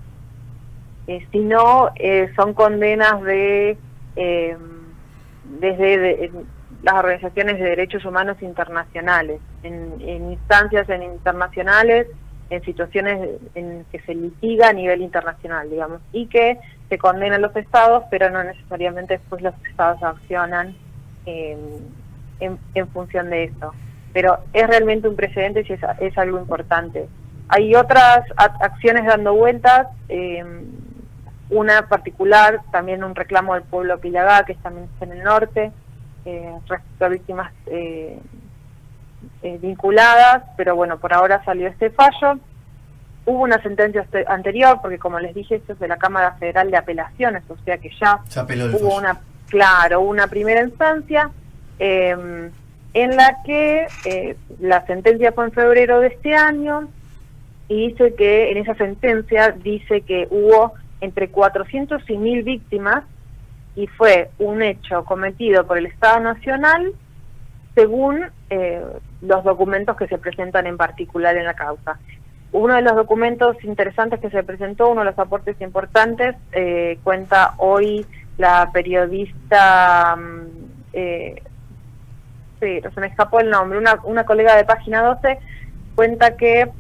eh, 1.07 1.25
sino 1.31 1.91
eh, 1.95 2.33
son 2.35 2.53
condenas 2.53 3.23
de 3.23 3.79
eh, 4.17 4.57
desde 5.61 6.33
las 6.83 6.95
organizaciones 6.95 7.59
de 7.59 7.65
derechos 7.65 8.05
humanos 8.05 8.37
internacionales, 8.43 9.41
en, 9.63 10.01
instancias 10.01 10.89
en 10.89 11.05
internacionales, 11.05 12.09
en 12.51 12.63
situaciones 12.65 13.41
en 13.55 13.85
que 13.93 14.01
se 14.01 14.15
litiga 14.15 14.69
a 14.69 14.73
nivel 14.73 15.01
internacional, 15.01 15.71
digamos, 15.71 16.01
y 16.13 16.27
que 16.27 16.59
se 16.89 16.99
condenan 16.99 17.43
los 17.43 17.55
estados, 17.55 18.05
pero 18.11 18.31
no 18.31 18.43
necesariamente 18.43 19.19
después 19.19 19.43
los 19.43 19.55
estados 19.69 20.03
accionan 20.03 20.75
en, 21.27 22.59
en 22.75 22.89
función 22.89 23.31
de 23.31 23.45
eso 23.45 23.73
pero 24.17 24.39
es 24.55 24.67
realmente 24.67 25.09
un 25.09 25.15
precedente 25.15 25.63
y 25.69 25.75
es, 26.07 26.17
algo 26.17 26.39
importante. 26.39 27.07
Hay 27.51 27.75
otras 27.75 28.25
acciones 28.39 29.05
dando 29.05 29.35
vueltas, 29.35 29.89
em, 30.09 30.65
una 31.51 31.87
particular, 31.87 32.63
también 32.73 33.05
un 33.05 33.15
reclamo 33.15 33.53
del 33.53 33.65
pueblo 33.65 34.01
Pilagá, 34.01 34.47
que 34.47 34.55
también 34.55 34.89
está 34.91 35.05
en 35.05 35.13
el 35.13 35.23
norte, 35.23 35.71
eh, 36.25 36.51
respecto 36.67 37.05
a 37.05 37.09
víctimas 37.09 37.53
eh, 37.67 38.19
eh, 39.43 39.59
vinculadas, 39.61 40.45
pero 40.57 40.75
bueno, 40.75 40.97
por 40.97 41.13
ahora 41.13 41.45
salió 41.45 41.69
este 41.69 41.91
fallo. 41.91 42.39
Hubo 43.27 43.43
una 43.43 43.61
sentencia 43.63 44.07
anterior, 44.29 44.79
porque 44.81 44.99
como 44.99 45.21
les 45.21 45.35
dije, 45.35 45.57
esto 45.57 45.75
es 45.75 45.79
de 45.79 45.89
la 45.89 45.99
Cámara 45.99 46.33
Federal 46.39 46.71
de 46.71 46.79
Apelaciones, 46.79 47.43
o 47.51 47.57
sea 47.67 47.77
que 47.77 47.91
ya 48.01 48.23
hubo 48.81 48.97
una, 48.97 49.21
claro, 49.49 50.01
una 50.01 50.27
primera 50.27 50.63
instancia. 50.63 51.31
Eh, 51.79 52.51
en 52.97 53.15
la 53.15 53.43
que 53.45 53.87
eh, 54.07 54.37
la 54.59 54.87
sentencia 54.87 55.31
fue 55.33 55.45
en 55.45 55.53
febrero 55.53 56.01
de 56.01 56.07
este 56.07 56.35
año 56.35 56.89
y 57.69 57.89
dice 57.89 58.15
que 58.15 58.51
en 58.51 58.57
esa 58.57 58.75
sentencia 58.75 59.51
dice 59.51 60.01
que 60.01 60.27
hubo 60.31 60.73
entre 61.03 61.29
400 61.29 62.09
y 62.09 62.17
1000 62.17 62.43
víctimas 62.43 63.05
y 63.75 63.87
fue 63.87 64.31
un 64.39 64.63
hecho 64.63 65.05
cometido 65.05 65.67
por 65.67 65.77
el 65.77 65.85
Estado 65.85 66.21
Nacional 66.21 66.95
según 67.75 68.31
eh, 68.49 68.83
los 69.21 69.45
documentos 69.45 69.95
que 69.99 70.09
se 70.09 70.17
presentan 70.17 70.67
en 70.67 70.79
particular 70.79 71.37
en 71.37 71.45
la 71.45 71.53
causa. 71.53 71.99
Uno 72.53 72.77
de 72.77 72.81
los 72.81 72.97
documentos 72.97 73.63
interesantes 73.63 74.21
que 74.21 74.31
se 74.31 74.43
presentó, 74.43 74.89
uno 74.89 75.03
de 75.03 75.11
los 75.11 75.19
aportes 75.19 75.61
importantes, 75.61 76.35
eh, 76.53 76.99
cuenta 77.05 77.53
hoy 77.59 78.07
la 78.39 78.71
periodista 78.73 80.17
mm, 80.17 80.67
eh, 80.93 81.43
pero 82.59 82.91
se 82.91 83.01
me 83.01 83.07
escapó 83.07 83.41
el 83.41 83.51
nombre, 83.51 83.79
una, 83.79 84.01
una 84.05 84.25
colega 84.25 84.57
de 84.57 84.65
página 84.65 85.03
12 85.03 85.39
cuenta 85.95 86.37
que 86.37 86.71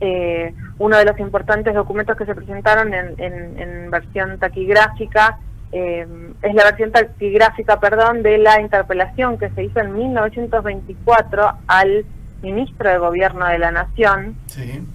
eh, 0.00 0.54
uno 0.78 0.96
de 0.96 1.04
los 1.04 1.18
importantes 1.20 1.74
documentos 1.74 2.16
que 2.16 2.24
se 2.24 2.34
presentaron 2.34 2.94
en, 2.94 3.14
en, 3.18 3.90
versión 3.90 4.38
taquigráfica 4.38 5.38
eh, 5.72 6.06
es 6.42 6.54
la 6.54 6.64
versión 6.64 6.90
taquigráfica, 6.92 7.78
perdón, 7.78 8.22
de 8.22 8.38
la 8.38 8.60
interpelación 8.60 9.36
que 9.36 9.50
se 9.50 9.64
hizo 9.64 9.80
en 9.80 9.94
1924 9.94 11.52
al 11.66 12.04
ministro 12.42 12.88
de 12.88 12.98
Gobierno 12.98 13.46
de 13.46 13.58
la 13.58 13.70
Nación 13.70 14.36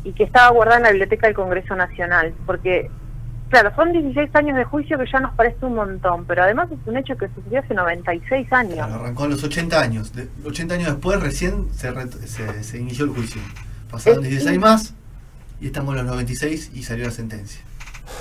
y 0.03 0.13
que 0.13 0.23
estaba 0.23 0.49
guardada 0.49 0.77
en 0.77 0.83
la 0.83 0.89
Biblioteca 0.89 1.27
del 1.27 1.35
Congreso 1.35 1.75
Nacional, 1.75 2.33
porque 2.47 2.89
claro, 3.49 3.71
son 3.75 3.91
16 3.93 4.29
años 4.35 4.57
de 4.57 4.63
juicio 4.65 4.97
que 4.97 5.05
ya 5.11 5.19
nos 5.19 5.33
parece 5.35 5.65
un 5.65 5.75
montón, 5.75 6.25
pero 6.25 6.43
además 6.43 6.69
es 6.71 6.79
un 6.85 6.97
hecho 6.97 7.15
que 7.17 7.27
sucedió 7.35 7.59
hace 7.59 7.73
96 7.73 8.51
años. 8.53 8.73
Claro, 8.75 8.95
arrancó 8.95 9.23
a 9.23 9.27
los 9.29 9.43
80 9.43 9.79
años. 9.81 10.13
De- 10.13 10.27
80 10.45 10.73
años 10.75 10.87
después 10.91 11.21
recién 11.21 11.73
se, 11.73 11.91
re- 11.91 12.09
se, 12.11 12.63
se 12.63 12.77
inició 12.79 13.05
el 13.05 13.11
juicio. 13.11 13.41
Pasaron 13.91 14.23
Es 14.23 14.29
16 14.31 14.55
in- 14.55 14.61
más 14.61 14.93
y 15.61 15.67
estamos 15.67 15.91
en 15.93 15.97
los 15.97 16.05
96 16.07 16.71
y 16.73 16.83
salió 16.83 17.05
la 17.05 17.11
sentencia. 17.11 17.61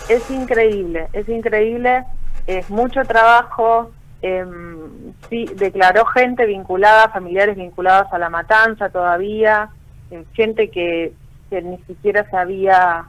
Es 0.08 0.30
increíble, 0.30 1.08
es 1.12 1.28
increíble, 1.28 2.04
es 2.46 2.68
mucho 2.70 3.02
trabajo. 3.04 3.90
em, 4.22 5.12
sí, 5.28 5.44
declaró 5.56 6.06
gente 6.06 6.46
vinculada, 6.46 7.10
familiares 7.10 7.56
vinculados 7.56 8.10
a 8.12 8.18
la 8.18 8.30
matanza 8.30 8.88
todavía, 8.88 9.68
eh, 10.10 10.24
gente 10.32 10.70
que, 10.70 11.12
que 11.50 11.60
ni 11.60 11.76
siquiera 11.86 12.26
sabía 12.30 13.04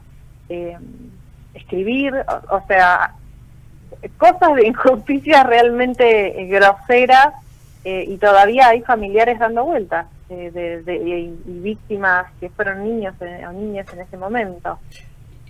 em, 0.49 0.81
escribir, 1.55 2.13
o, 2.15 2.55
o 2.57 2.67
sea, 2.67 3.13
cosas 4.17 4.55
de 4.55 4.67
injusticia 4.73 5.43
realmente 5.43 6.39
eh, 6.41 6.45
groseras 6.47 7.33
eh, 7.83 8.05
y 8.07 8.17
todavía 8.17 8.69
hay 8.69 8.81
familiares 8.81 9.39
dando 9.39 9.63
vueltas 9.65 10.05
eh, 10.29 10.51
de, 10.53 10.81
de- 10.83 10.95
y, 10.97 11.39
y 11.47 11.59
víctimas 11.59 12.27
que 12.39 12.49
fueron 12.49 12.83
niños 12.83 13.15
o 13.21 13.51
niñas 13.51 13.87
en 13.93 14.01
ese 14.01 14.17
momento. 14.17 14.79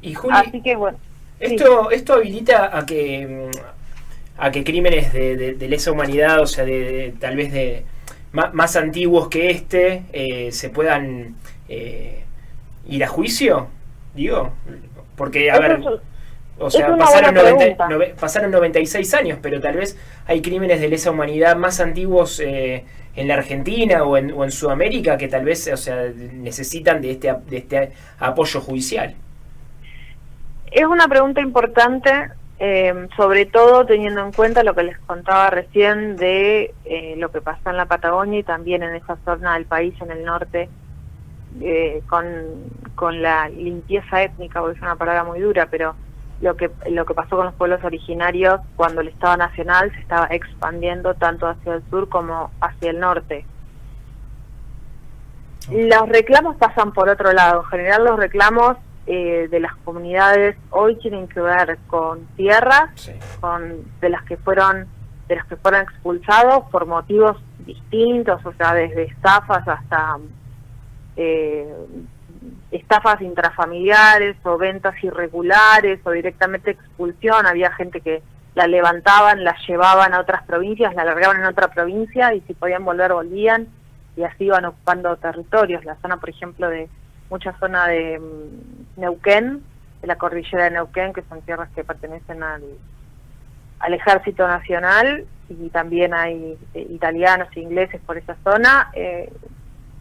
Y 0.02 0.14
Juli, 0.14 0.36
Así 0.38 0.62
que 0.62 0.76
bueno. 0.76 0.98
sí. 1.40 1.56
Esto, 1.56 1.92
esto 1.92 2.14
habilita 2.14 2.78
a 2.78 2.86
que 2.86 3.50
mm, 3.54 3.58
a 4.38 4.52
que 4.52 4.64
crímenes 4.66 5.14
de, 5.14 5.56
de- 5.56 5.68
lesa 5.70 5.92
humanidad, 5.92 6.42
o 6.42 6.46
sea, 6.46 6.66
de, 6.66 7.14
tal 7.20 7.38
vez 7.38 7.54
de 7.54 7.86
ma- 8.34 8.52
más, 8.54 8.76
antiguos 8.76 9.30
que 9.30 9.50
este, 9.50 10.04
eh, 10.12 10.52
se 10.52 10.70
puedan 10.70 11.36
eh, 11.70 12.26
ir 12.88 13.04
a 13.04 13.08
juicio, 13.08 13.68
digo, 14.14 14.52
porque 15.15 15.50
a 15.51 15.55
Eso 15.55 15.62
ver, 15.62 15.72
es- 15.79 16.01
o 16.57 16.69
sea, 16.69 16.95
pasaron, 16.95 17.34
buena 17.34 17.51
90 17.51 17.57
pregunta. 17.57 17.89
nove- 17.89 18.15
pasaron 18.19 18.51
96 18.51 19.13
años, 19.13 19.39
pero 19.41 19.60
tal 19.60 19.75
vez 19.75 19.98
hay 20.25 20.41
crímenes 20.41 20.79
de 20.79 20.88
lesa 20.89 21.12
humanidad 21.12 21.55
más 21.57 21.79
antiguos 21.81 22.39
eh, 22.39 22.86
en 23.15 23.27
la 23.27 23.36
Argentina 23.36 24.03
o 24.03 24.15
en, 24.17 24.31
o 24.31 24.43
en 24.45 24.51
Sudamérica 24.51 25.17
que 25.17 25.27
tal 25.27 25.43
vez, 25.45 25.69
o 25.72 25.77
sea, 25.77 26.05
necesitan 26.34 27.01
de 27.01 27.12
este, 27.12 27.34
de 27.48 27.57
este 27.57 27.91
apoyo 28.19 28.62
judicial. 28.62 29.15
Es 30.72 30.86
una 30.86 31.07
pregunta 31.07 31.41
importante, 31.41 32.12
eh, 32.60 32.93
sobre 33.15 33.45
todo 33.45 33.86
teniendo 33.86 34.22
en 34.25 34.31
cuenta 34.31 34.63
lo 34.63 34.74
que 34.75 34.84
les 34.84 34.98
contaba 35.00 35.50
recién 35.50 36.15
de 36.17 36.74
eh, 36.86 37.15
lo 37.17 37.31
que 37.31 37.41
pasó 37.41 37.69
en 37.69 37.77
la 37.77 37.86
Patagonia 37.86 38.39
y 38.39 38.43
también 38.43 38.84
en 38.84 38.95
esa 38.95 39.17
zona 39.25 39.53
del 39.55 39.65
país, 39.65 39.93
en 40.01 40.12
el 40.12 40.24
norte, 40.24 40.69
eh, 41.62 42.02
con, 42.10 42.26
con 42.96 43.22
la 43.22 43.50
limpieza 43.50 44.24
étnica, 44.24 44.60
porque 44.62 44.78
es 44.78 44.82
una 44.82 44.96
palabra 44.96 45.24
muy 45.24 45.40
dura, 45.40 45.68
pero 45.70 45.96
lo 46.42 46.56
que, 46.58 46.70
lo 46.90 47.06
que 47.06 47.14
pasó 47.14 47.38
con 47.38 47.46
los 47.46 47.56
pueblos 47.56 47.84
originarios 47.84 48.60
cuando 48.76 49.02
el 49.02 49.08
Estado 49.08 49.38
Nacional 49.38 49.92
se 49.94 50.00
estaba 50.02 50.28
expandiendo 50.32 51.14
tanto 51.16 51.48
hacia 51.48 51.76
el 51.76 51.84
sur 51.90 52.10
como 52.10 52.52
hacia 52.62 52.92
el 52.92 53.00
norte. 53.00 53.46
Los 55.72 56.10
reclamos 56.10 56.58
pasan 56.58 56.92
por 56.94 57.10
otro 57.10 57.32
lado. 57.34 57.62
En 57.64 57.70
general 57.70 58.04
los 58.06 58.18
reclamos 58.20 58.78
eh, 59.08 59.48
de 59.50 59.60
las 59.60 59.76
comunidades 59.78 60.56
hoy 60.70 60.96
tienen 60.98 61.28
que 61.28 61.40
ver 61.42 61.78
con 61.88 62.26
tierras, 62.36 62.90
Sí. 62.96 63.14
con 63.40 63.84
de 64.02 64.10
las 64.10 64.24
que 64.24 64.38
fueron 64.38 64.88
de 65.28 65.36
las 65.38 65.46
que 65.48 65.56
fueron 65.56 65.82
expulsados 65.82 66.66
por 66.70 66.86
motivos 66.86 67.38
distintos, 67.66 68.46
o 68.46 68.54
sea, 68.54 68.76
desde 68.76 69.06
estafas 69.06 69.68
hasta 69.68 70.18
eh, 71.17 71.74
estafas 72.72 73.22
intrafamiliares 73.22 74.38
o 74.43 74.57
ventas 74.57 74.95
irregulares 75.03 76.00
o 76.03 76.12
directamente 76.12 76.72
expulsión. 76.72 77.45
Había 77.45 77.72
gente 77.72 78.01
que 78.01 78.22
la 78.55 78.67
levantaban, 78.67 79.43
la 79.43 79.55
llevaban 79.67 80.13
a 80.13 80.19
otras 80.19 80.43
provincias, 80.43 80.95
la 80.95 81.03
largaban 81.03 81.38
en 81.38 81.45
otra 81.45 81.69
provincia 81.69 82.34
y 82.34 82.41
si 82.41 82.53
podían 82.53 82.86
volver 82.86 83.13
volvían 83.13 83.67
y 84.15 84.24
así 84.24 84.45
iban 84.45 84.65
ocupando 84.65 85.15
territorios. 85.17 85.84
La 85.86 85.95
zona, 85.98 86.17
por 86.17 86.29
ejemplo, 86.29 86.69
de 86.69 86.89
mucha 87.29 87.57
zona 87.60 87.88
de 87.88 88.19
mm, 88.19 89.01
Neuquén, 89.01 89.62
de 90.01 90.07
la 90.07 90.17
cordillera 90.17 90.65
de 90.65 90.72
Neuquén, 90.72 91.13
que 91.13 91.24
son 91.24 91.41
tierras 91.41 91.69
que 91.75 91.84
pertenecen 91.84 92.43
al, 92.43 92.63
al 93.79 93.93
ejército 93.93 94.48
nacional 94.48 95.25
y 95.50 95.69
también 95.69 96.13
hay 96.13 96.57
eh, 96.74 96.88
italianos 96.89 97.50
e 97.55 97.60
ingleses 97.60 98.01
por 98.01 98.17
esa 98.17 98.36
zona. 98.43 98.89
Eh, 98.93 99.31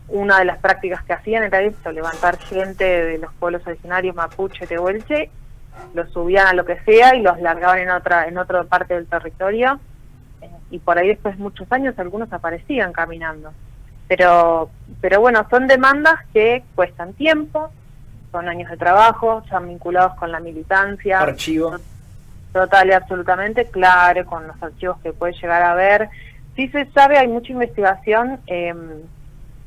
una 0.08 0.38
de 0.38 0.44
las 0.44 0.58
prácticas 0.58 1.02
que 1.04 1.12
hacían 1.12 1.44
era 1.44 1.60
esto, 1.62 1.90
levantar 1.90 2.38
gente 2.38 2.84
de 2.84 3.18
los 3.18 3.32
pueblos 3.34 3.66
originarios 3.66 4.14
mapuche, 4.14 4.66
tehuelche, 4.66 5.30
los 5.94 6.10
subían 6.10 6.46
a 6.46 6.52
lo 6.52 6.64
que 6.64 6.78
sea 6.80 7.14
y 7.14 7.22
los 7.22 7.40
largaban 7.40 7.78
en 7.78 7.90
otra 7.90 8.26
en 8.28 8.38
otra 8.38 8.64
parte 8.64 8.94
del 8.94 9.06
territorio 9.06 9.80
eh, 10.40 10.48
y 10.70 10.78
por 10.78 10.98
ahí 10.98 11.08
después 11.08 11.36
de 11.36 11.42
muchos 11.42 11.70
años 11.72 11.98
algunos 11.98 12.32
aparecían 12.32 12.92
caminando. 12.92 13.52
Pero 14.06 14.70
pero 15.00 15.20
bueno, 15.20 15.46
son 15.50 15.66
demandas 15.66 16.20
que 16.32 16.62
cuestan 16.74 17.14
tiempo, 17.14 17.70
son 18.30 18.48
años 18.48 18.70
de 18.70 18.76
trabajo, 18.76 19.42
están 19.44 19.68
vinculados 19.68 20.14
con 20.16 20.30
la 20.30 20.40
militancia. 20.40 21.20
Archivo. 21.20 21.76
Total 22.52 22.88
y 22.88 22.92
absolutamente, 22.92 23.64
claro, 23.64 24.24
con 24.26 24.46
los 24.46 24.62
archivos 24.62 24.98
que 25.02 25.12
puede 25.12 25.32
llegar 25.32 25.62
a 25.62 25.74
ver. 25.74 26.08
Sí 26.54 26.68
se 26.68 26.84
sabe, 26.92 27.18
hay 27.18 27.26
mucha 27.26 27.50
investigación 27.50 28.38
eh, 28.46 28.72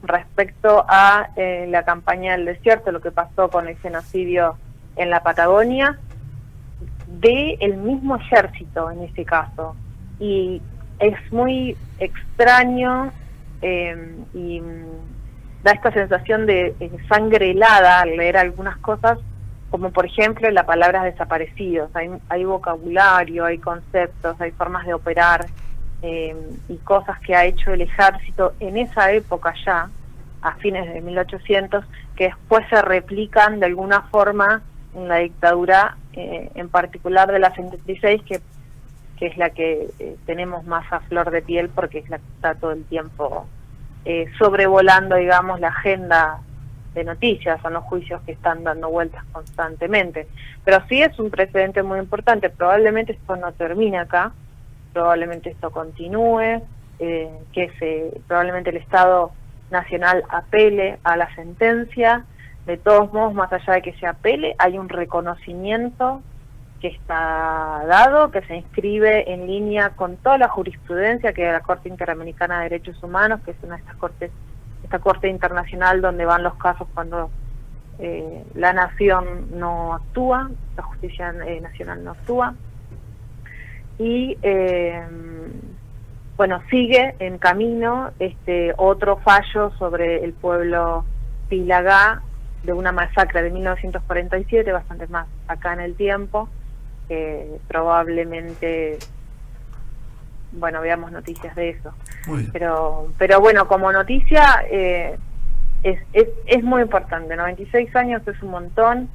respecto 0.07 0.85
a 0.87 1.29
eh, 1.35 1.67
la 1.69 1.83
campaña 1.83 2.33
del 2.33 2.45
desierto, 2.45 2.91
lo 2.91 3.01
que 3.01 3.11
pasó 3.11 3.49
con 3.49 3.67
el 3.67 3.77
genocidio 3.77 4.57
en 4.95 5.09
la 5.09 5.23
Patagonia, 5.23 5.97
de 7.07 7.57
el 7.61 7.77
mismo 7.77 8.15
ejército 8.17 8.91
en 8.91 9.03
este 9.03 9.25
caso. 9.25 9.75
Y 10.19 10.61
es 10.99 11.15
muy 11.31 11.77
extraño 11.99 13.11
eh, 13.61 14.15
y 14.33 14.59
mm, 14.59 15.63
da 15.63 15.71
esta 15.71 15.91
sensación 15.91 16.45
de 16.45 16.75
eh, 16.79 16.91
sangre 17.07 17.51
helada 17.51 18.01
al 18.01 18.17
leer 18.17 18.37
algunas 18.37 18.77
cosas 18.77 19.19
como 19.69 19.91
por 19.91 20.05
ejemplo 20.05 20.49
la 20.49 20.65
palabra 20.65 21.03
desaparecidos. 21.03 21.93
Hay, 21.95 22.09
hay 22.29 22.45
vocabulario, 22.45 23.45
hay 23.45 23.57
conceptos, 23.57 24.39
hay 24.39 24.51
formas 24.51 24.85
de 24.85 24.93
operar 24.93 25.45
eh, 26.01 26.35
y 26.69 26.77
cosas 26.77 27.19
que 27.19 27.35
ha 27.35 27.45
hecho 27.45 27.73
el 27.73 27.81
ejército 27.81 28.53
en 28.59 28.77
esa 28.77 29.11
época 29.11 29.53
ya, 29.65 29.89
a 30.41 30.55
fines 30.55 30.91
de 30.93 31.01
1800, 31.01 31.85
que 32.15 32.25
después 32.25 32.65
se 32.69 32.81
replican 32.81 33.59
de 33.59 33.65
alguna 33.65 34.01
forma 34.03 34.61
en 34.95 35.07
la 35.07 35.17
dictadura, 35.17 35.97
eh, 36.13 36.49
en 36.55 36.69
particular 36.69 37.31
de 37.31 37.39
la 37.39 37.53
76, 37.53 38.21
que, 38.23 38.41
que 39.17 39.27
es 39.27 39.37
la 39.37 39.51
que 39.51 39.89
eh, 39.99 40.15
tenemos 40.25 40.65
más 40.65 40.91
a 40.91 40.99
flor 41.01 41.31
de 41.31 41.41
piel 41.41 41.69
porque 41.69 41.99
es 41.99 42.09
la 42.09 42.17
que 42.17 42.27
está 42.35 42.55
todo 42.55 42.71
el 42.71 42.83
tiempo 42.85 43.47
eh, 44.05 44.25
sobrevolando, 44.37 45.15
digamos, 45.15 45.59
la 45.59 45.67
agenda 45.67 46.39
de 46.93 47.03
noticias, 47.03 47.61
son 47.61 47.73
los 47.73 47.83
juicios 47.83 48.21
que 48.23 48.31
están 48.31 48.63
dando 48.63 48.89
vueltas 48.89 49.23
constantemente. 49.31 50.27
Pero 50.63 50.81
sí 50.87 51.01
es 51.01 51.19
un 51.19 51.29
precedente 51.29 51.83
muy 51.83 51.99
importante, 51.99 52.49
probablemente 52.49 53.13
esto 53.13 53.35
no 53.35 53.51
termine 53.51 53.99
acá, 53.99 54.31
probablemente 54.97 55.51
esto 55.51 55.69
continúe, 55.69 56.59
eh, 56.97 57.31
que 57.53 57.69
se, 57.77 58.19
probablemente 58.27 58.71
el 58.71 58.77
Estado 58.77 59.31
Nacional 59.69 60.23
apele 60.27 60.97
a 61.03 61.15
la 61.15 61.33
sentencia, 61.35 62.25
de 62.65 62.77
todos 62.77 63.13
modos, 63.13 63.35
más 63.35 63.53
allá 63.53 63.73
de 63.73 63.83
que 63.83 63.93
se 63.93 64.07
apele, 64.07 64.55
hay 64.57 64.79
un 64.79 64.89
reconocimiento 64.89 66.23
que 66.81 66.87
está 66.87 67.83
dado, 67.87 68.31
que 68.31 68.41
se 68.41 68.55
inscribe 68.55 69.31
en 69.31 69.45
línea 69.45 69.91
con 69.91 70.17
toda 70.17 70.39
la 70.39 70.47
jurisprudencia 70.47 71.31
que 71.31 71.45
la 71.45 71.59
Corte 71.59 71.89
Interamericana 71.89 72.57
de 72.57 72.69
Derechos 72.69 73.03
Humanos, 73.03 73.41
que 73.45 73.51
es 73.51 73.57
una 73.61 73.75
de 73.75 73.81
estas 73.81 73.97
cortes 73.97 74.31
esta 74.83 74.99
corte 74.99 75.27
internacional 75.27 76.01
donde 76.01 76.25
van 76.25 76.43
los 76.43 76.55
casos 76.55 76.87
cuando 76.93 77.29
eh, 77.99 78.43
la 78.55 78.73
nación 78.73 79.47
no 79.51 79.93
actúa, 79.93 80.49
la 80.75 80.83
justicia 80.83 81.35
eh, 81.45 81.61
nacional 81.61 82.03
no 82.03 82.11
actúa. 82.11 82.55
Y 83.99 84.37
eh, 84.41 85.01
bueno, 86.35 86.61
sigue 86.69 87.15
en 87.19 87.37
camino 87.37 88.11
este 88.19 88.73
otro 88.77 89.17
fallo 89.17 89.71
sobre 89.79 90.23
el 90.23 90.33
pueblo 90.33 91.03
Pilagá 91.49 92.21
de 92.63 92.73
una 92.73 92.91
masacre 92.91 93.41
de 93.41 93.49
1947, 93.49 94.71
bastante 94.71 95.07
más 95.07 95.27
acá 95.47 95.73
en 95.73 95.79
el 95.79 95.95
tiempo, 95.95 96.49
que 97.07 97.59
probablemente, 97.67 98.99
bueno, 100.51 100.81
veamos 100.81 101.11
noticias 101.11 101.55
de 101.55 101.69
eso. 101.69 101.93
Pero 102.51 103.11
pero 103.17 103.39
bueno 103.39 103.67
como 103.67 103.91
noticia 103.91 104.65
eh, 104.69 105.17
es, 105.83 105.99
es, 106.13 106.27
es 106.45 106.63
muy 106.63 106.81
importante 106.81 107.35
96 107.35 107.95
años 107.95 108.27
es 108.27 108.41
un 108.43 108.51
montón 108.51 109.09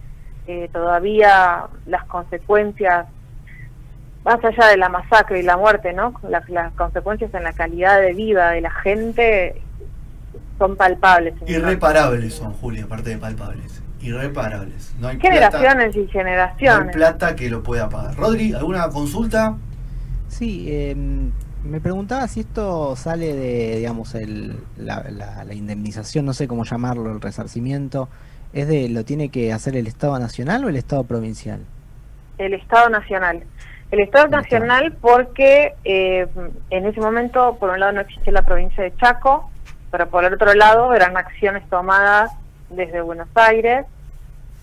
eh, 0.46 0.68
todavía 0.72 1.66
las 1.86 2.04
consecuencias 2.04 3.06
más 4.24 4.44
allá 4.44 4.68
de 4.68 4.76
la 4.76 4.88
masacre 4.88 5.40
y 5.40 5.42
la 5.42 5.56
muerte 5.56 5.92
no 5.92 6.14
las, 6.28 6.48
las 6.48 6.72
consecuencias 6.74 7.32
en 7.34 7.42
la 7.44 7.52
calidad 7.52 8.00
de 8.00 8.12
vida 8.14 8.50
de 8.50 8.60
la 8.60 8.70
gente 8.70 9.60
son 10.58 10.76
palpables 10.76 11.34
Irreparables 11.46 12.34
son, 12.34 12.52
Julia, 12.52 12.84
aparte 12.84 13.10
de 13.10 13.18
palpables. 13.18 13.82
irreparables. 14.00 14.94
No 15.00 15.08
hay 15.08 15.16
plata, 15.16 15.58
Generaciones 15.58 15.96
y 15.96 15.98
no 15.98 16.04
hay 16.04 16.10
generaciones. 16.10 16.94
plata 16.96 17.34
que 17.36 17.50
lo 17.50 17.62
pueda 17.62 17.88
pagar. 17.88 18.14
Rodri, 18.16 18.52
¿alguna 18.52 18.88
consulta? 18.90 19.56
Sí, 20.28 20.66
eh, 20.68 20.94
me 21.64 21.80
preguntaba 21.80 22.26
si 22.28 22.40
esto 22.40 22.94
sale 22.96 23.34
de, 23.34 23.76
digamos, 23.78 24.14
el, 24.14 24.56
la, 24.76 25.04
la- 25.10 25.44
la 25.44 25.54
indemnización, 25.54 26.24
no 26.26 26.32
sé 26.32 26.46
cómo 26.48 26.64
llamarlo, 26.64 27.10
el 27.12 27.20
resarcimiento, 27.20 28.08
¿es 28.52 28.66
de 28.68 28.88
lo 28.88 29.04
tiene 29.04 29.28
que 29.30 29.52
hacer 29.52 29.76
el 29.76 29.86
Estado 29.88 30.18
Nacional 30.18 30.64
o 30.64 30.68
el 30.68 30.76
Estado 30.76 31.02
Provincial? 31.04 31.60
el 32.38 32.54
Estado 32.54 32.88
Nacional. 32.88 33.42
El 33.92 34.00
Estado. 34.00 34.28
Nacional 34.28 34.96
porque 35.02 35.74
eh, 35.84 36.26
en 36.70 36.86
ese 36.86 36.98
momento, 36.98 37.58
por 37.60 37.68
un 37.68 37.78
lado, 37.78 37.92
no 37.92 38.00
existía 38.00 38.32
la 38.32 38.40
provincia 38.40 38.82
de 38.82 38.96
Chaco, 38.96 39.50
pero 39.90 40.08
por 40.08 40.24
el 40.24 40.32
otro 40.32 40.54
lado 40.54 40.94
eran 40.94 41.14
acciones 41.18 41.68
tomadas 41.68 42.32
desde 42.70 43.02
Buenos 43.02 43.28
Aires, 43.34 43.84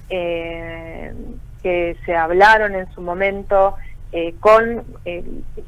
eh, 0.10 1.14
que 1.62 1.96
se 2.08 2.16
hablaron 2.16 2.74
en 2.74 2.92
su 2.94 3.02
momento 3.02 3.76
eh, 4.14 4.34
con 4.40 4.84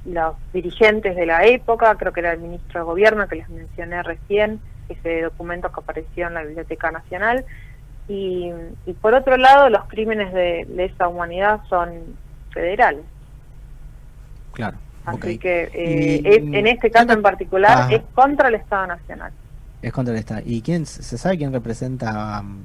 los 0.06 0.36
dirigentes 0.54 1.16
de 1.16 1.28
la 1.28 1.46
época, 1.46 1.94
creo 1.98 2.14
que 2.14 2.22
era 2.22 2.32
el 2.32 2.40
ministro 2.40 2.80
de 2.80 2.86
Gobierno 2.86 3.28
que 3.28 3.36
les 3.36 3.50
mencioné 3.50 4.02
recién, 4.02 4.60
ese 4.90 5.22
documento 5.22 5.72
que 5.72 5.82
apareció 5.82 6.26
en 6.26 6.34
la 6.34 6.42
Biblioteca 6.42 6.90
Nacional, 6.90 7.46
y, 8.08 8.52
y 8.88 8.94
por 8.94 9.14
otro 9.14 9.38
lado, 9.38 9.70
los 9.70 9.86
crímenes 9.86 10.34
de 10.34 10.66
lesa 10.74 11.08
humanidad 11.08 11.62
son 11.70 12.18
federales. 12.50 13.06
Claro. 14.54 14.78
Así 15.06 15.38
que 15.38 15.70
eh, 15.74 16.22
Y- 16.24 16.28
es- 16.28 16.38
en 16.38 16.68
este 16.68 16.92
caso 16.92 17.12
en 17.12 17.22
particular 17.22 17.88
Ah. 17.88 17.88
es 17.92 18.02
contra 18.14 18.50
el 18.50 18.56
Estado 18.56 18.88
Nacional. 18.88 19.32
Es 19.82 19.92
contra 19.92 20.14
el 20.14 20.20
Estado. 20.20 20.42
¿Y 20.46 20.62
quién 20.62 20.86
se 20.86 21.18
sabe 21.18 21.38
quién 21.40 21.52
representa 21.52 22.42
um, 22.42 22.58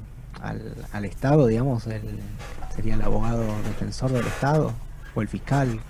al, 0.42 0.74
al 0.92 1.04
Estado, 1.06 1.46
digamos? 1.46 1.86
El, 1.86 2.02
¿Sería 2.74 2.94
el 2.94 3.02
abogado 3.02 3.42
defensor 3.66 4.10
del 4.12 4.26
Estado 4.26 4.72
o 5.14 5.22
el 5.22 5.28
fiscal? 5.28 5.80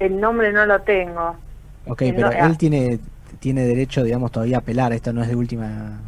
El 0.00 0.20
nombre 0.20 0.52
no 0.52 0.66
lo 0.66 0.80
tengo. 0.80 1.36
Ok, 1.86 1.98
pero 2.14 2.22
no, 2.22 2.36
ah. 2.36 2.46
él 2.46 2.58
tiene 2.58 2.98
tiene 3.38 3.62
derecho, 3.62 4.02
digamos, 4.02 4.32
todavía 4.32 4.56
a 4.56 4.60
apelar. 4.60 4.92
Esto 4.92 5.12
no 5.12 5.22
es 5.22 5.28
de 5.28 5.36
última 5.36 6.00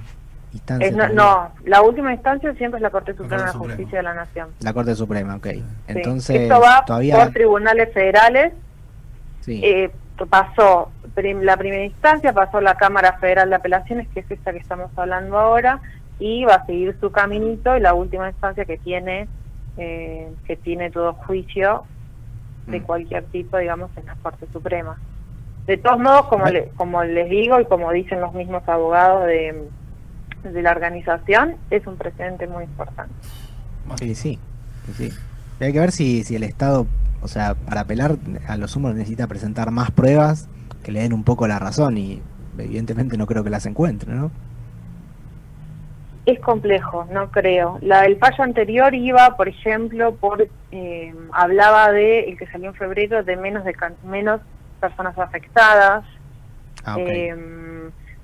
instancia. 0.52 0.88
Es- 0.88 1.14
no, 1.14 1.52
la 1.64 1.82
última 1.82 2.12
instancia 2.12 2.52
siempre 2.54 2.78
es 2.78 2.82
la 2.82 2.90
Corte 2.90 3.14
Suprema 3.14 3.44
de 3.46 3.52
Corte. 3.52 3.68
Justicia 3.76 3.98
de 3.98 4.02
la 4.02 4.14
Nación. 4.14 4.48
La 4.60 4.72
Corte 4.72 4.96
Suprema, 4.96 5.36
ok. 5.36 5.46
Sí. 5.52 5.64
Entonces, 5.86 6.40
Esto 6.40 6.60
va 6.60 6.84
todavía... 6.84 7.16
por 7.16 7.32
tribunales 7.32 7.94
federales. 7.94 8.52
Sí. 9.40 9.60
Eh, 9.64 9.90
pasó 10.28 10.90
la 11.16 11.56
primera 11.56 11.84
instancia, 11.84 12.32
pasó 12.32 12.60
la 12.60 12.74
Cámara 12.76 13.14
Federal 13.14 13.48
de 13.50 13.56
Apelaciones, 13.56 14.06
que 14.08 14.20
es 14.20 14.30
esta 14.30 14.52
que 14.52 14.58
estamos 14.58 14.90
hablando 14.96 15.38
ahora, 15.38 15.80
y 16.18 16.44
va 16.44 16.54
a 16.56 16.66
seguir 16.66 16.96
su 17.00 17.10
caminito. 17.10 17.76
Y 17.76 17.80
la 17.80 17.94
última 17.94 18.28
instancia 18.28 18.64
que 18.64 18.78
tiene 18.78 19.28
eh, 19.76 20.28
que 20.46 20.56
tiene 20.56 20.90
todo 20.90 21.14
juicio 21.14 21.84
de 22.66 22.80
Mm. 22.80 22.82
cualquier 22.82 23.24
tipo, 23.26 23.56
digamos, 23.56 23.90
en 23.96 24.04
la 24.06 24.14
Corte 24.16 24.46
Suprema. 24.52 24.98
De 25.66 25.76
todos 25.78 25.98
modos, 25.98 26.26
como, 26.26 26.44
le- 26.46 26.68
como 26.76 27.02
les 27.04 27.30
digo 27.30 27.58
y 27.60 27.64
como 27.64 27.90
dicen 27.92 28.20
los 28.20 28.34
mismos 28.34 28.68
abogados 28.68 29.26
de, 29.26 29.68
de 30.42 30.62
la 30.62 30.72
organización, 30.72 31.56
es 31.70 31.86
un 31.86 31.96
precedente 31.96 32.46
muy 32.46 32.64
importante. 32.64 33.14
Sí, 33.96 34.14
sí, 34.14 34.38
sí, 34.96 35.10
Hay 35.60 35.72
que 35.72 35.80
ver 35.80 35.92
si, 35.92 36.24
si 36.24 36.36
el 36.36 36.42
Estado, 36.42 36.86
o 37.22 37.28
sea, 37.28 37.54
para 37.54 37.82
apelar 37.82 38.16
a 38.46 38.56
lo 38.56 38.68
sumo 38.68 38.90
necesita 38.90 39.26
presentar 39.26 39.70
más 39.70 39.90
pruebas 39.90 40.48
que 40.82 40.92
le 40.92 41.00
den 41.00 41.12
un 41.12 41.24
poco 41.24 41.46
la 41.46 41.58
razón 41.58 41.98
y 41.98 42.22
evidentemente 42.58 43.16
no 43.16 43.26
creo 43.26 43.44
que 43.44 43.50
las 43.50 43.66
encuentre, 43.66 44.12
¿no? 44.12 44.30
Es 46.26 46.38
complejo, 46.40 47.06
no 47.10 47.30
creo. 47.30 47.78
La 47.80 48.02
del 48.02 48.18
fallo 48.18 48.44
anterior 48.44 48.94
iba, 48.94 49.36
por 49.36 49.48
ejemplo, 49.48 50.14
por 50.14 50.46
eh, 50.70 51.14
hablaba 51.32 51.90
de 51.92 52.30
el 52.30 52.38
que 52.38 52.46
salió 52.46 52.68
en 52.68 52.74
febrero 52.74 53.22
de 53.22 53.36
menos 53.36 53.64
de 53.64 53.74
menos 54.04 54.40
personas 54.80 55.18
afectadas. 55.18 56.04
Ah. 56.84 56.96
Eh, 56.98 57.34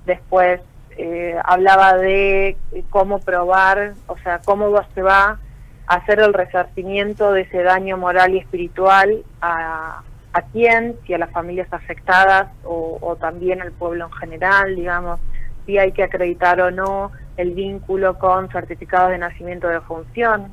después 0.04 0.60
eh, 0.98 1.36
hablaba 1.44 1.96
de 1.96 2.56
cómo 2.90 3.18
probar, 3.18 3.94
o 4.06 4.16
sea, 4.18 4.40
cómo 4.44 4.70
se 4.94 5.02
va 5.02 5.38
hacer 5.86 6.20
el 6.20 6.34
resarcimiento 6.34 7.32
de 7.32 7.42
ese 7.42 7.62
daño 7.62 7.96
moral 7.96 8.34
y 8.34 8.38
espiritual 8.38 9.24
a, 9.40 10.02
a 10.32 10.42
quién, 10.52 10.96
si 11.06 11.14
a 11.14 11.18
las 11.18 11.30
familias 11.30 11.68
afectadas 11.72 12.48
o, 12.64 12.98
o 13.00 13.16
también 13.16 13.62
al 13.62 13.72
pueblo 13.72 14.06
en 14.06 14.12
general, 14.12 14.74
digamos, 14.74 15.20
si 15.64 15.78
hay 15.78 15.92
que 15.92 16.02
acreditar 16.02 16.60
o 16.60 16.70
no 16.70 17.12
el 17.36 17.52
vínculo 17.52 18.18
con 18.18 18.48
certificados 18.50 19.10
de 19.10 19.18
nacimiento 19.18 19.68
de 19.68 19.80
función, 19.80 20.52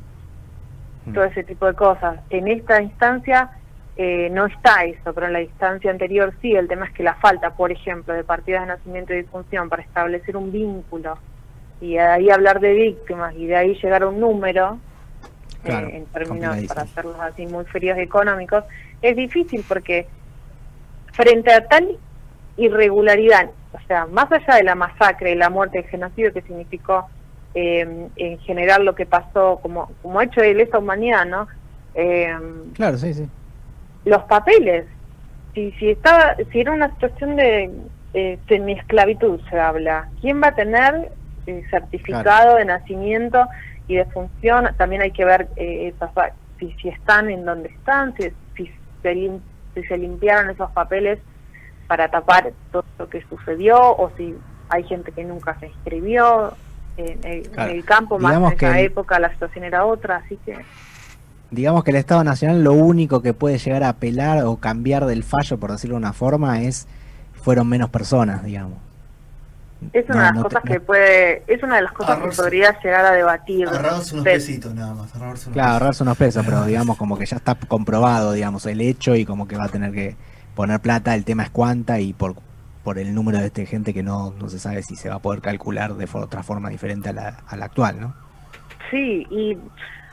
Mm. 1.06 1.14
todo 1.14 1.24
ese 1.26 1.44
tipo 1.44 1.66
de 1.66 1.74
cosas. 1.74 2.20
En 2.30 2.48
esta 2.48 2.82
instancia 2.82 3.50
eh, 3.96 4.30
no 4.32 4.46
está 4.46 4.86
eso, 4.86 5.14
pero 5.14 5.28
en 5.28 5.34
la 5.34 5.42
instancia 5.42 5.92
anterior 5.92 6.34
sí. 6.42 6.54
El 6.54 6.68
tema 6.68 6.86
es 6.86 6.94
que 6.94 7.04
la 7.04 7.16
falta, 7.16 7.52
por 7.52 7.72
ejemplo, 7.72 8.14
de 8.14 8.24
partidas 8.24 8.62
de 8.62 8.68
nacimiento 8.68 9.14
y 9.14 9.18
difunción 9.18 9.70
para 9.70 9.84
establecer 9.84 10.38
un 10.38 10.52
vínculo 10.52 11.18
y 11.82 11.94
de 11.94 12.00
ahí 12.00 12.30
hablar 12.30 12.60
de 12.60 12.74
víctimas 12.74 13.36
y 13.36 13.48
de 13.48 13.56
ahí 13.56 13.76
llegar 13.76 14.04
a 14.04 14.08
un 14.08 14.20
número, 14.20 14.78
eh, 15.66 15.98
en 15.98 16.06
términos 16.08 16.58
para 16.68 16.82
hacerlos 16.82 17.20
así 17.20 17.46
muy 17.46 17.66
fríos 17.66 17.98
económicos, 17.98 18.64
es 19.02 19.16
difícil 19.16 19.64
porque 19.68 20.08
frente 21.14 21.54
a 21.54 21.66
tal 21.68 21.98
irregularidad, 22.58 23.50
o 23.72 23.80
sea, 23.88 24.06
más 24.06 24.32
allá 24.32 24.56
de 24.56 24.64
la 24.64 24.76
masacre 24.76 25.32
y 25.32 25.36
la 25.36 25.50
muerte, 25.50 25.80
el 25.80 25.86
genocidio 25.86 26.34
que 26.34 26.42
significó 26.42 27.08
eh, 27.56 28.08
en 28.16 28.40
general 28.40 28.86
lo 28.86 28.96
que 28.96 29.06
pasó 29.06 29.60
como, 29.62 29.92
como 30.02 30.22
hecho 30.22 30.42
de 30.42 30.54
lesa 30.54 30.80
humanidad, 30.80 31.26
¿no? 31.26 31.48
Eh, 31.96 32.36
Claro, 32.74 32.98
sí, 32.98 33.14
sí. 33.14 33.28
los 34.06 34.24
papeles. 34.24 34.86
Si, 35.54 35.72
si 35.74 35.92
estaba, 35.92 36.36
si 36.52 36.62
era 36.62 36.72
una 36.72 36.90
situación 36.94 37.36
de 37.36 37.70
eh, 38.16 38.40
semiesclavitud 38.48 39.40
se 39.50 39.60
habla, 39.60 40.10
¿quién 40.22 40.42
va 40.42 40.48
a 40.48 40.56
tener 40.56 41.12
eh, 41.46 41.64
certificado 41.70 42.56
de 42.56 42.66
nacimiento 42.66 43.48
y 43.88 43.96
de 43.96 44.06
función? 44.06 44.70
También 44.78 45.02
hay 45.02 45.12
que 45.12 45.26
ver 45.26 45.50
eh, 45.56 45.94
esas, 45.96 46.12
si, 46.60 46.72
si 46.82 46.90
están 46.90 47.30
en 47.30 47.46
donde 47.46 47.70
están, 47.70 48.16
si, 48.16 48.32
si, 48.56 48.72
se 49.02 49.14
lim- 49.14 49.42
si 49.74 49.84
se 49.84 49.98
limpiaron 49.98 50.50
esos 50.52 50.72
papeles 50.72 51.20
para 51.88 52.10
tapar 52.10 52.54
todo 52.72 52.86
lo 52.98 53.10
que 53.10 53.22
sucedió 53.30 53.78
o 53.78 54.12
si 54.18 54.36
hay 54.70 54.84
gente 54.84 55.12
que 55.12 55.24
nunca 55.24 55.58
se 55.60 55.68
inscribió. 55.68 56.54
En 56.96 57.20
el, 57.26 57.50
Claro. 57.50 57.72
en 57.72 57.78
el 57.78 57.86
campo, 57.86 58.20
más 58.20 58.32
Digamos 58.34 58.52
en 58.52 58.58
esa 58.60 58.74
que 58.76 58.84
época 58.84 59.18
la 59.20 59.32
situación 59.32 59.64
era 59.66 59.84
otra, 59.84 60.18
así 60.18 60.38
que... 60.46 60.58
Digamos 61.50 61.84
que 61.84 61.90
el 61.90 61.98
Estado 61.98 62.24
Nacional 62.24 62.64
lo 62.64 62.74
único 62.74 63.22
que 63.24 63.34
puede 63.34 63.58
llegar 63.58 63.84
a 63.84 63.90
apelar 63.90 64.44
o 64.46 64.58
cambiar 64.58 65.06
del 65.06 65.24
fallo, 65.24 65.58
por 65.60 65.72
decirlo 65.72 65.96
de 65.96 66.02
una 66.02 66.14
forma, 66.14 66.62
es 66.62 66.88
fueron 67.34 67.68
menos 67.68 67.90
personas, 67.90 68.44
digamos. 68.44 68.78
Es 69.92 70.06
una 70.10 70.16
No, 70.16 70.20
de 70.20 70.26
las 70.26 70.34
no 70.36 70.44
cosas 70.44 70.64
que 70.64 70.80
puede, 70.80 71.44
es 71.48 71.62
una 71.64 71.76
de 71.78 71.82
las 71.82 71.92
cosas 71.92 72.18
que 72.18 72.24
Ahorrarse- 72.24 72.36
podría 72.42 72.80
llegar 72.82 73.06
a 73.06 73.12
debatir. 73.12 73.68
Agarrarse 73.68 74.14
unos 74.14 74.24
pesitos 74.26 74.74
nada 74.74 74.94
más. 74.94 75.14
Unos 75.16 75.16
Claro, 75.16 75.34
pesitos. 75.34 75.58
ahorrarse 75.66 76.04
unos 76.04 76.18
pesos, 76.18 76.46
pero 76.46 76.64
digamos 76.66 76.98
como 76.98 77.18
que 77.18 77.26
ya 77.26 77.38
está 77.38 77.56
comprobado, 77.56 78.32
digamos, 78.34 78.66
el 78.66 78.82
hecho 78.82 79.16
y 79.16 79.26
como 79.26 79.48
que 79.48 79.58
va 79.58 79.66
a 79.66 79.70
tener 79.70 79.92
que 79.92 80.16
poner 80.56 80.80
plata, 80.80 81.16
el 81.16 81.26
tema 81.26 81.44
es 81.44 81.50
cuánta 81.50 82.00
y 82.00 82.14
por, 82.14 82.36
por 82.84 83.00
el 83.00 83.14
número 83.14 83.40
de 83.40 83.48
este 83.48 83.66
gente 83.66 83.94
que 83.94 84.04
no, 84.04 84.34
no 84.40 84.50
se 84.50 84.60
sabe 84.60 84.84
si 84.84 84.96
se 84.96 85.10
va 85.10 85.16
a 85.16 85.20
poder 85.20 85.42
calcular 85.42 85.96
de 85.96 86.06
for- 86.08 86.24
otra 86.24 86.44
forma 86.44 86.70
diferente 86.70 87.10
a 87.10 87.14
la, 87.14 87.38
a 87.48 87.56
la 87.58 87.66
actual, 87.66 88.00
¿no? 88.00 88.14
Sí, 88.92 89.26
y 89.32 89.58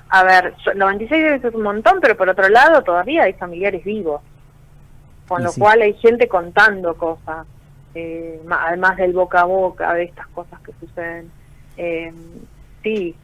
a 0.09 0.25
ver, 0.25 0.55
so- 0.65 0.75
96 0.75 1.23
veces 1.23 1.45
es 1.45 1.55
un 1.55 1.63
montón, 1.63 1.99
pero 2.01 2.17
por 2.17 2.29
otro 2.29 2.49
lado 2.49 2.83
todavía 2.83 3.25
hay 3.25 3.35
familiares 3.35 3.85
vivos. 3.85 4.23
Con 5.29 5.43
Y 5.43 5.45
lo 5.45 5.53
sí. 5.53 5.61
cual 5.61 5.83
hay 5.83 5.95
gente 5.95 6.27
contando 6.27 6.95
cosas, 6.97 7.47
eh, 7.95 8.41
además 8.51 8.97
del 8.97 9.13
boca 9.13 9.41
a 9.41 9.45
boca, 9.45 9.93
de 9.95 10.05
estas 10.05 10.27
cosas 10.29 10.61
que 10.61 10.73
suceden. 10.81 11.31
Eh, 11.77 12.13
sí, 12.83 13.15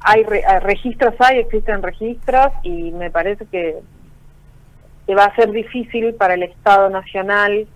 hay 0.00 0.22
re- 0.24 0.44
hay 0.46 0.60
registros, 0.60 1.14
hay, 1.18 1.38
existen 1.38 1.82
registros 1.82 2.48
y 2.62 2.90
me 2.92 3.10
parece 3.10 3.46
que, 3.46 3.76
que 5.06 5.14
va 5.14 5.24
a 5.24 5.34
ser 5.34 5.50
difícil 5.50 6.14
para 6.14 6.34
el 6.34 6.42
Estado 6.44 6.88
Nacional 6.90 7.66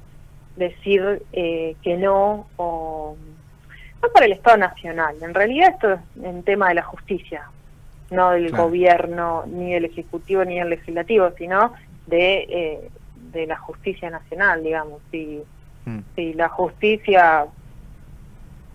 decir 0.56 1.22
eh, 1.32 1.76
que 1.82 1.96
no 1.96 2.46
o 2.56 3.16
no 4.02 4.08
para 4.12 4.26
el 4.26 4.32
Estado 4.32 4.56
Nacional. 4.58 5.16
En 5.22 5.32
realidad 5.34 5.70
esto 5.70 5.92
es 5.94 6.00
un 6.16 6.42
tema 6.42 6.68
de 6.68 6.74
la 6.74 6.82
justicia, 6.82 7.42
no 8.10 8.30
del 8.32 8.48
Claro. 8.48 8.64
gobierno, 8.64 9.44
ni 9.46 9.72
del 9.74 9.86
Ejecutivo, 9.86 10.44
ni 10.44 10.58
del 10.58 10.70
Legislativo, 10.70 11.30
sino 11.38 11.72
de, 12.06 12.46
eh, 12.48 12.90
de 13.32 13.46
la 13.46 13.56
justicia 13.58 14.10
nacional, 14.10 14.62
digamos. 14.62 15.00
Si, 15.10 15.42
Mm. 15.84 15.98
si 16.14 16.32
la 16.34 16.48
justicia 16.48 17.46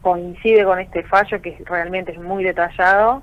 coincide 0.02 0.64
con 0.66 0.80
este 0.80 1.04
fallo, 1.04 1.42
que 1.42 1.58
realmente 1.66 2.12
es 2.12 2.20
muy 2.20 2.44
detallado, 2.44 3.22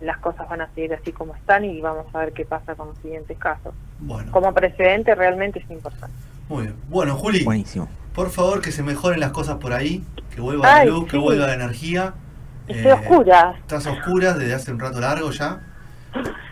las 0.00 0.18
cosas 0.18 0.48
van 0.48 0.60
a 0.62 0.68
seguir 0.74 0.92
así 0.94 1.12
como 1.12 1.34
están 1.34 1.64
y 1.64 1.80
vamos 1.80 2.06
a 2.14 2.18
ver 2.18 2.32
qué 2.32 2.44
pasa 2.44 2.74
con 2.74 2.88
los 2.88 2.98
siguientes 2.98 3.38
casos. 3.38 3.74
Bueno, 4.00 4.30
Como 4.32 4.52
precedente 4.52 5.14
realmente 5.14 5.60
es 5.60 5.70
importante. 5.70 6.14
muy 6.48 6.62
bien. 6.64 6.74
Bueno, 6.88 7.14
Juli, 7.16 7.44
Buenísimo. 7.44 7.88
por 8.14 8.30
favor 8.30 8.60
que 8.60 8.70
se 8.72 8.82
mejoren 8.82 9.20
las 9.20 9.30
cosas 9.30 9.56
por 9.56 9.72
ahí, 9.72 10.04
que 10.34 10.40
vuelva 10.40 10.66
la 10.66 10.76
Ay, 10.76 10.88
luz, 10.88 11.06
que 11.10 11.16
vuelva 11.16 11.46
la 11.46 11.54
energía. 11.54 12.12
Estoy 12.66 12.90
Eh, 12.90 12.94
oscura. 12.94 13.54
Estás 13.58 13.86
a 13.86 13.92
oscuras 13.92 14.38
desde 14.38 14.54
hace 14.54 14.72
un 14.72 14.80
rato 14.80 15.00
largo 15.00 15.30
ya. 15.30 15.60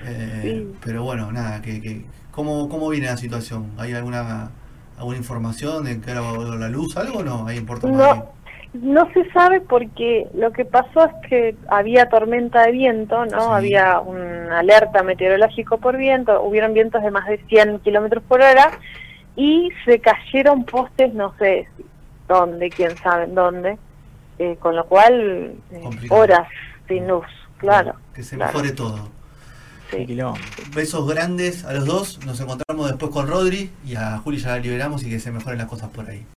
Eh, 0.06 0.40
Sí. 0.42 0.74
Pero 0.84 1.04
bueno, 1.04 1.30
nada, 1.32 1.62
que, 1.62 1.80
que, 1.80 2.04
¿cómo, 2.30 2.68
¿cómo 2.68 2.88
viene 2.88 3.06
la 3.06 3.16
situación? 3.16 3.70
¿Hay 3.78 3.92
alguna 3.92 4.50
alguna 4.98 5.18
información 5.18 5.84
de 5.84 6.00
que 6.00 6.10
ahora 6.10 6.20
va 6.20 6.28
a 6.30 6.36
volver 6.36 6.60
la 6.60 6.68
luz? 6.68 6.96
¿Algo 6.96 7.18
o 7.18 7.22
no? 7.22 7.46
Puerto 7.66 7.88
Madryn. 7.88 7.98
No, 7.98 8.32
no 8.74 9.12
se 9.12 9.30
sabe 9.32 9.60
porque 9.60 10.26
lo 10.34 10.52
que 10.52 10.64
pasó 10.64 11.04
es 11.04 11.28
que 11.28 11.56
había 11.68 12.08
tormenta 12.08 12.62
de 12.62 12.72
viento, 12.72 13.24
¿no? 13.26 13.40
Sí. 13.40 13.50
Había 13.50 14.00
una 14.00 14.60
alerta 14.60 15.02
meteorológico 15.02 15.78
por 15.78 15.96
viento, 15.96 16.42
hubieron 16.42 16.72
vientos 16.72 17.02
de 17.02 17.10
más 17.10 17.26
de 17.26 17.38
100 17.48 17.80
kilómetros 17.80 18.22
por 18.24 18.40
hora 18.40 18.78
y 19.36 19.70
se 19.84 20.00
cayeron 20.00 20.64
postes, 20.64 21.12
no 21.14 21.34
sé 21.38 21.68
dónde, 22.28 22.70
quién 22.70 22.96
sabe 22.96 23.26
dónde, 23.26 23.78
eh, 24.38 24.56
con 24.58 24.76
lo 24.76 24.86
cual 24.86 25.54
eh, 25.70 25.90
horas 26.10 26.48
sin 26.88 27.08
luz, 27.08 27.26
claro. 27.58 27.94
Que 28.14 28.22
se 28.22 28.36
claro, 28.36 28.52
mejore 28.52 28.72
todo. 28.72 29.08
Sí. 29.92 30.06
Besos 30.74 31.06
grandes 31.06 31.64
a 31.64 31.72
los 31.74 31.84
dos. 31.84 32.18
Nos 32.24 32.40
encontramos 32.40 32.88
después 32.88 33.12
con 33.12 33.26
Rodri 33.26 33.70
y 33.86 33.94
a 33.94 34.18
Juli 34.18 34.38
ya 34.38 34.48
la 34.50 34.58
liberamos 34.58 35.04
y 35.04 35.10
que 35.10 35.20
se 35.20 35.30
mejoren 35.30 35.58
las 35.58 35.68
cosas 35.68 35.90
por 35.90 36.08
ahí. 36.08 36.24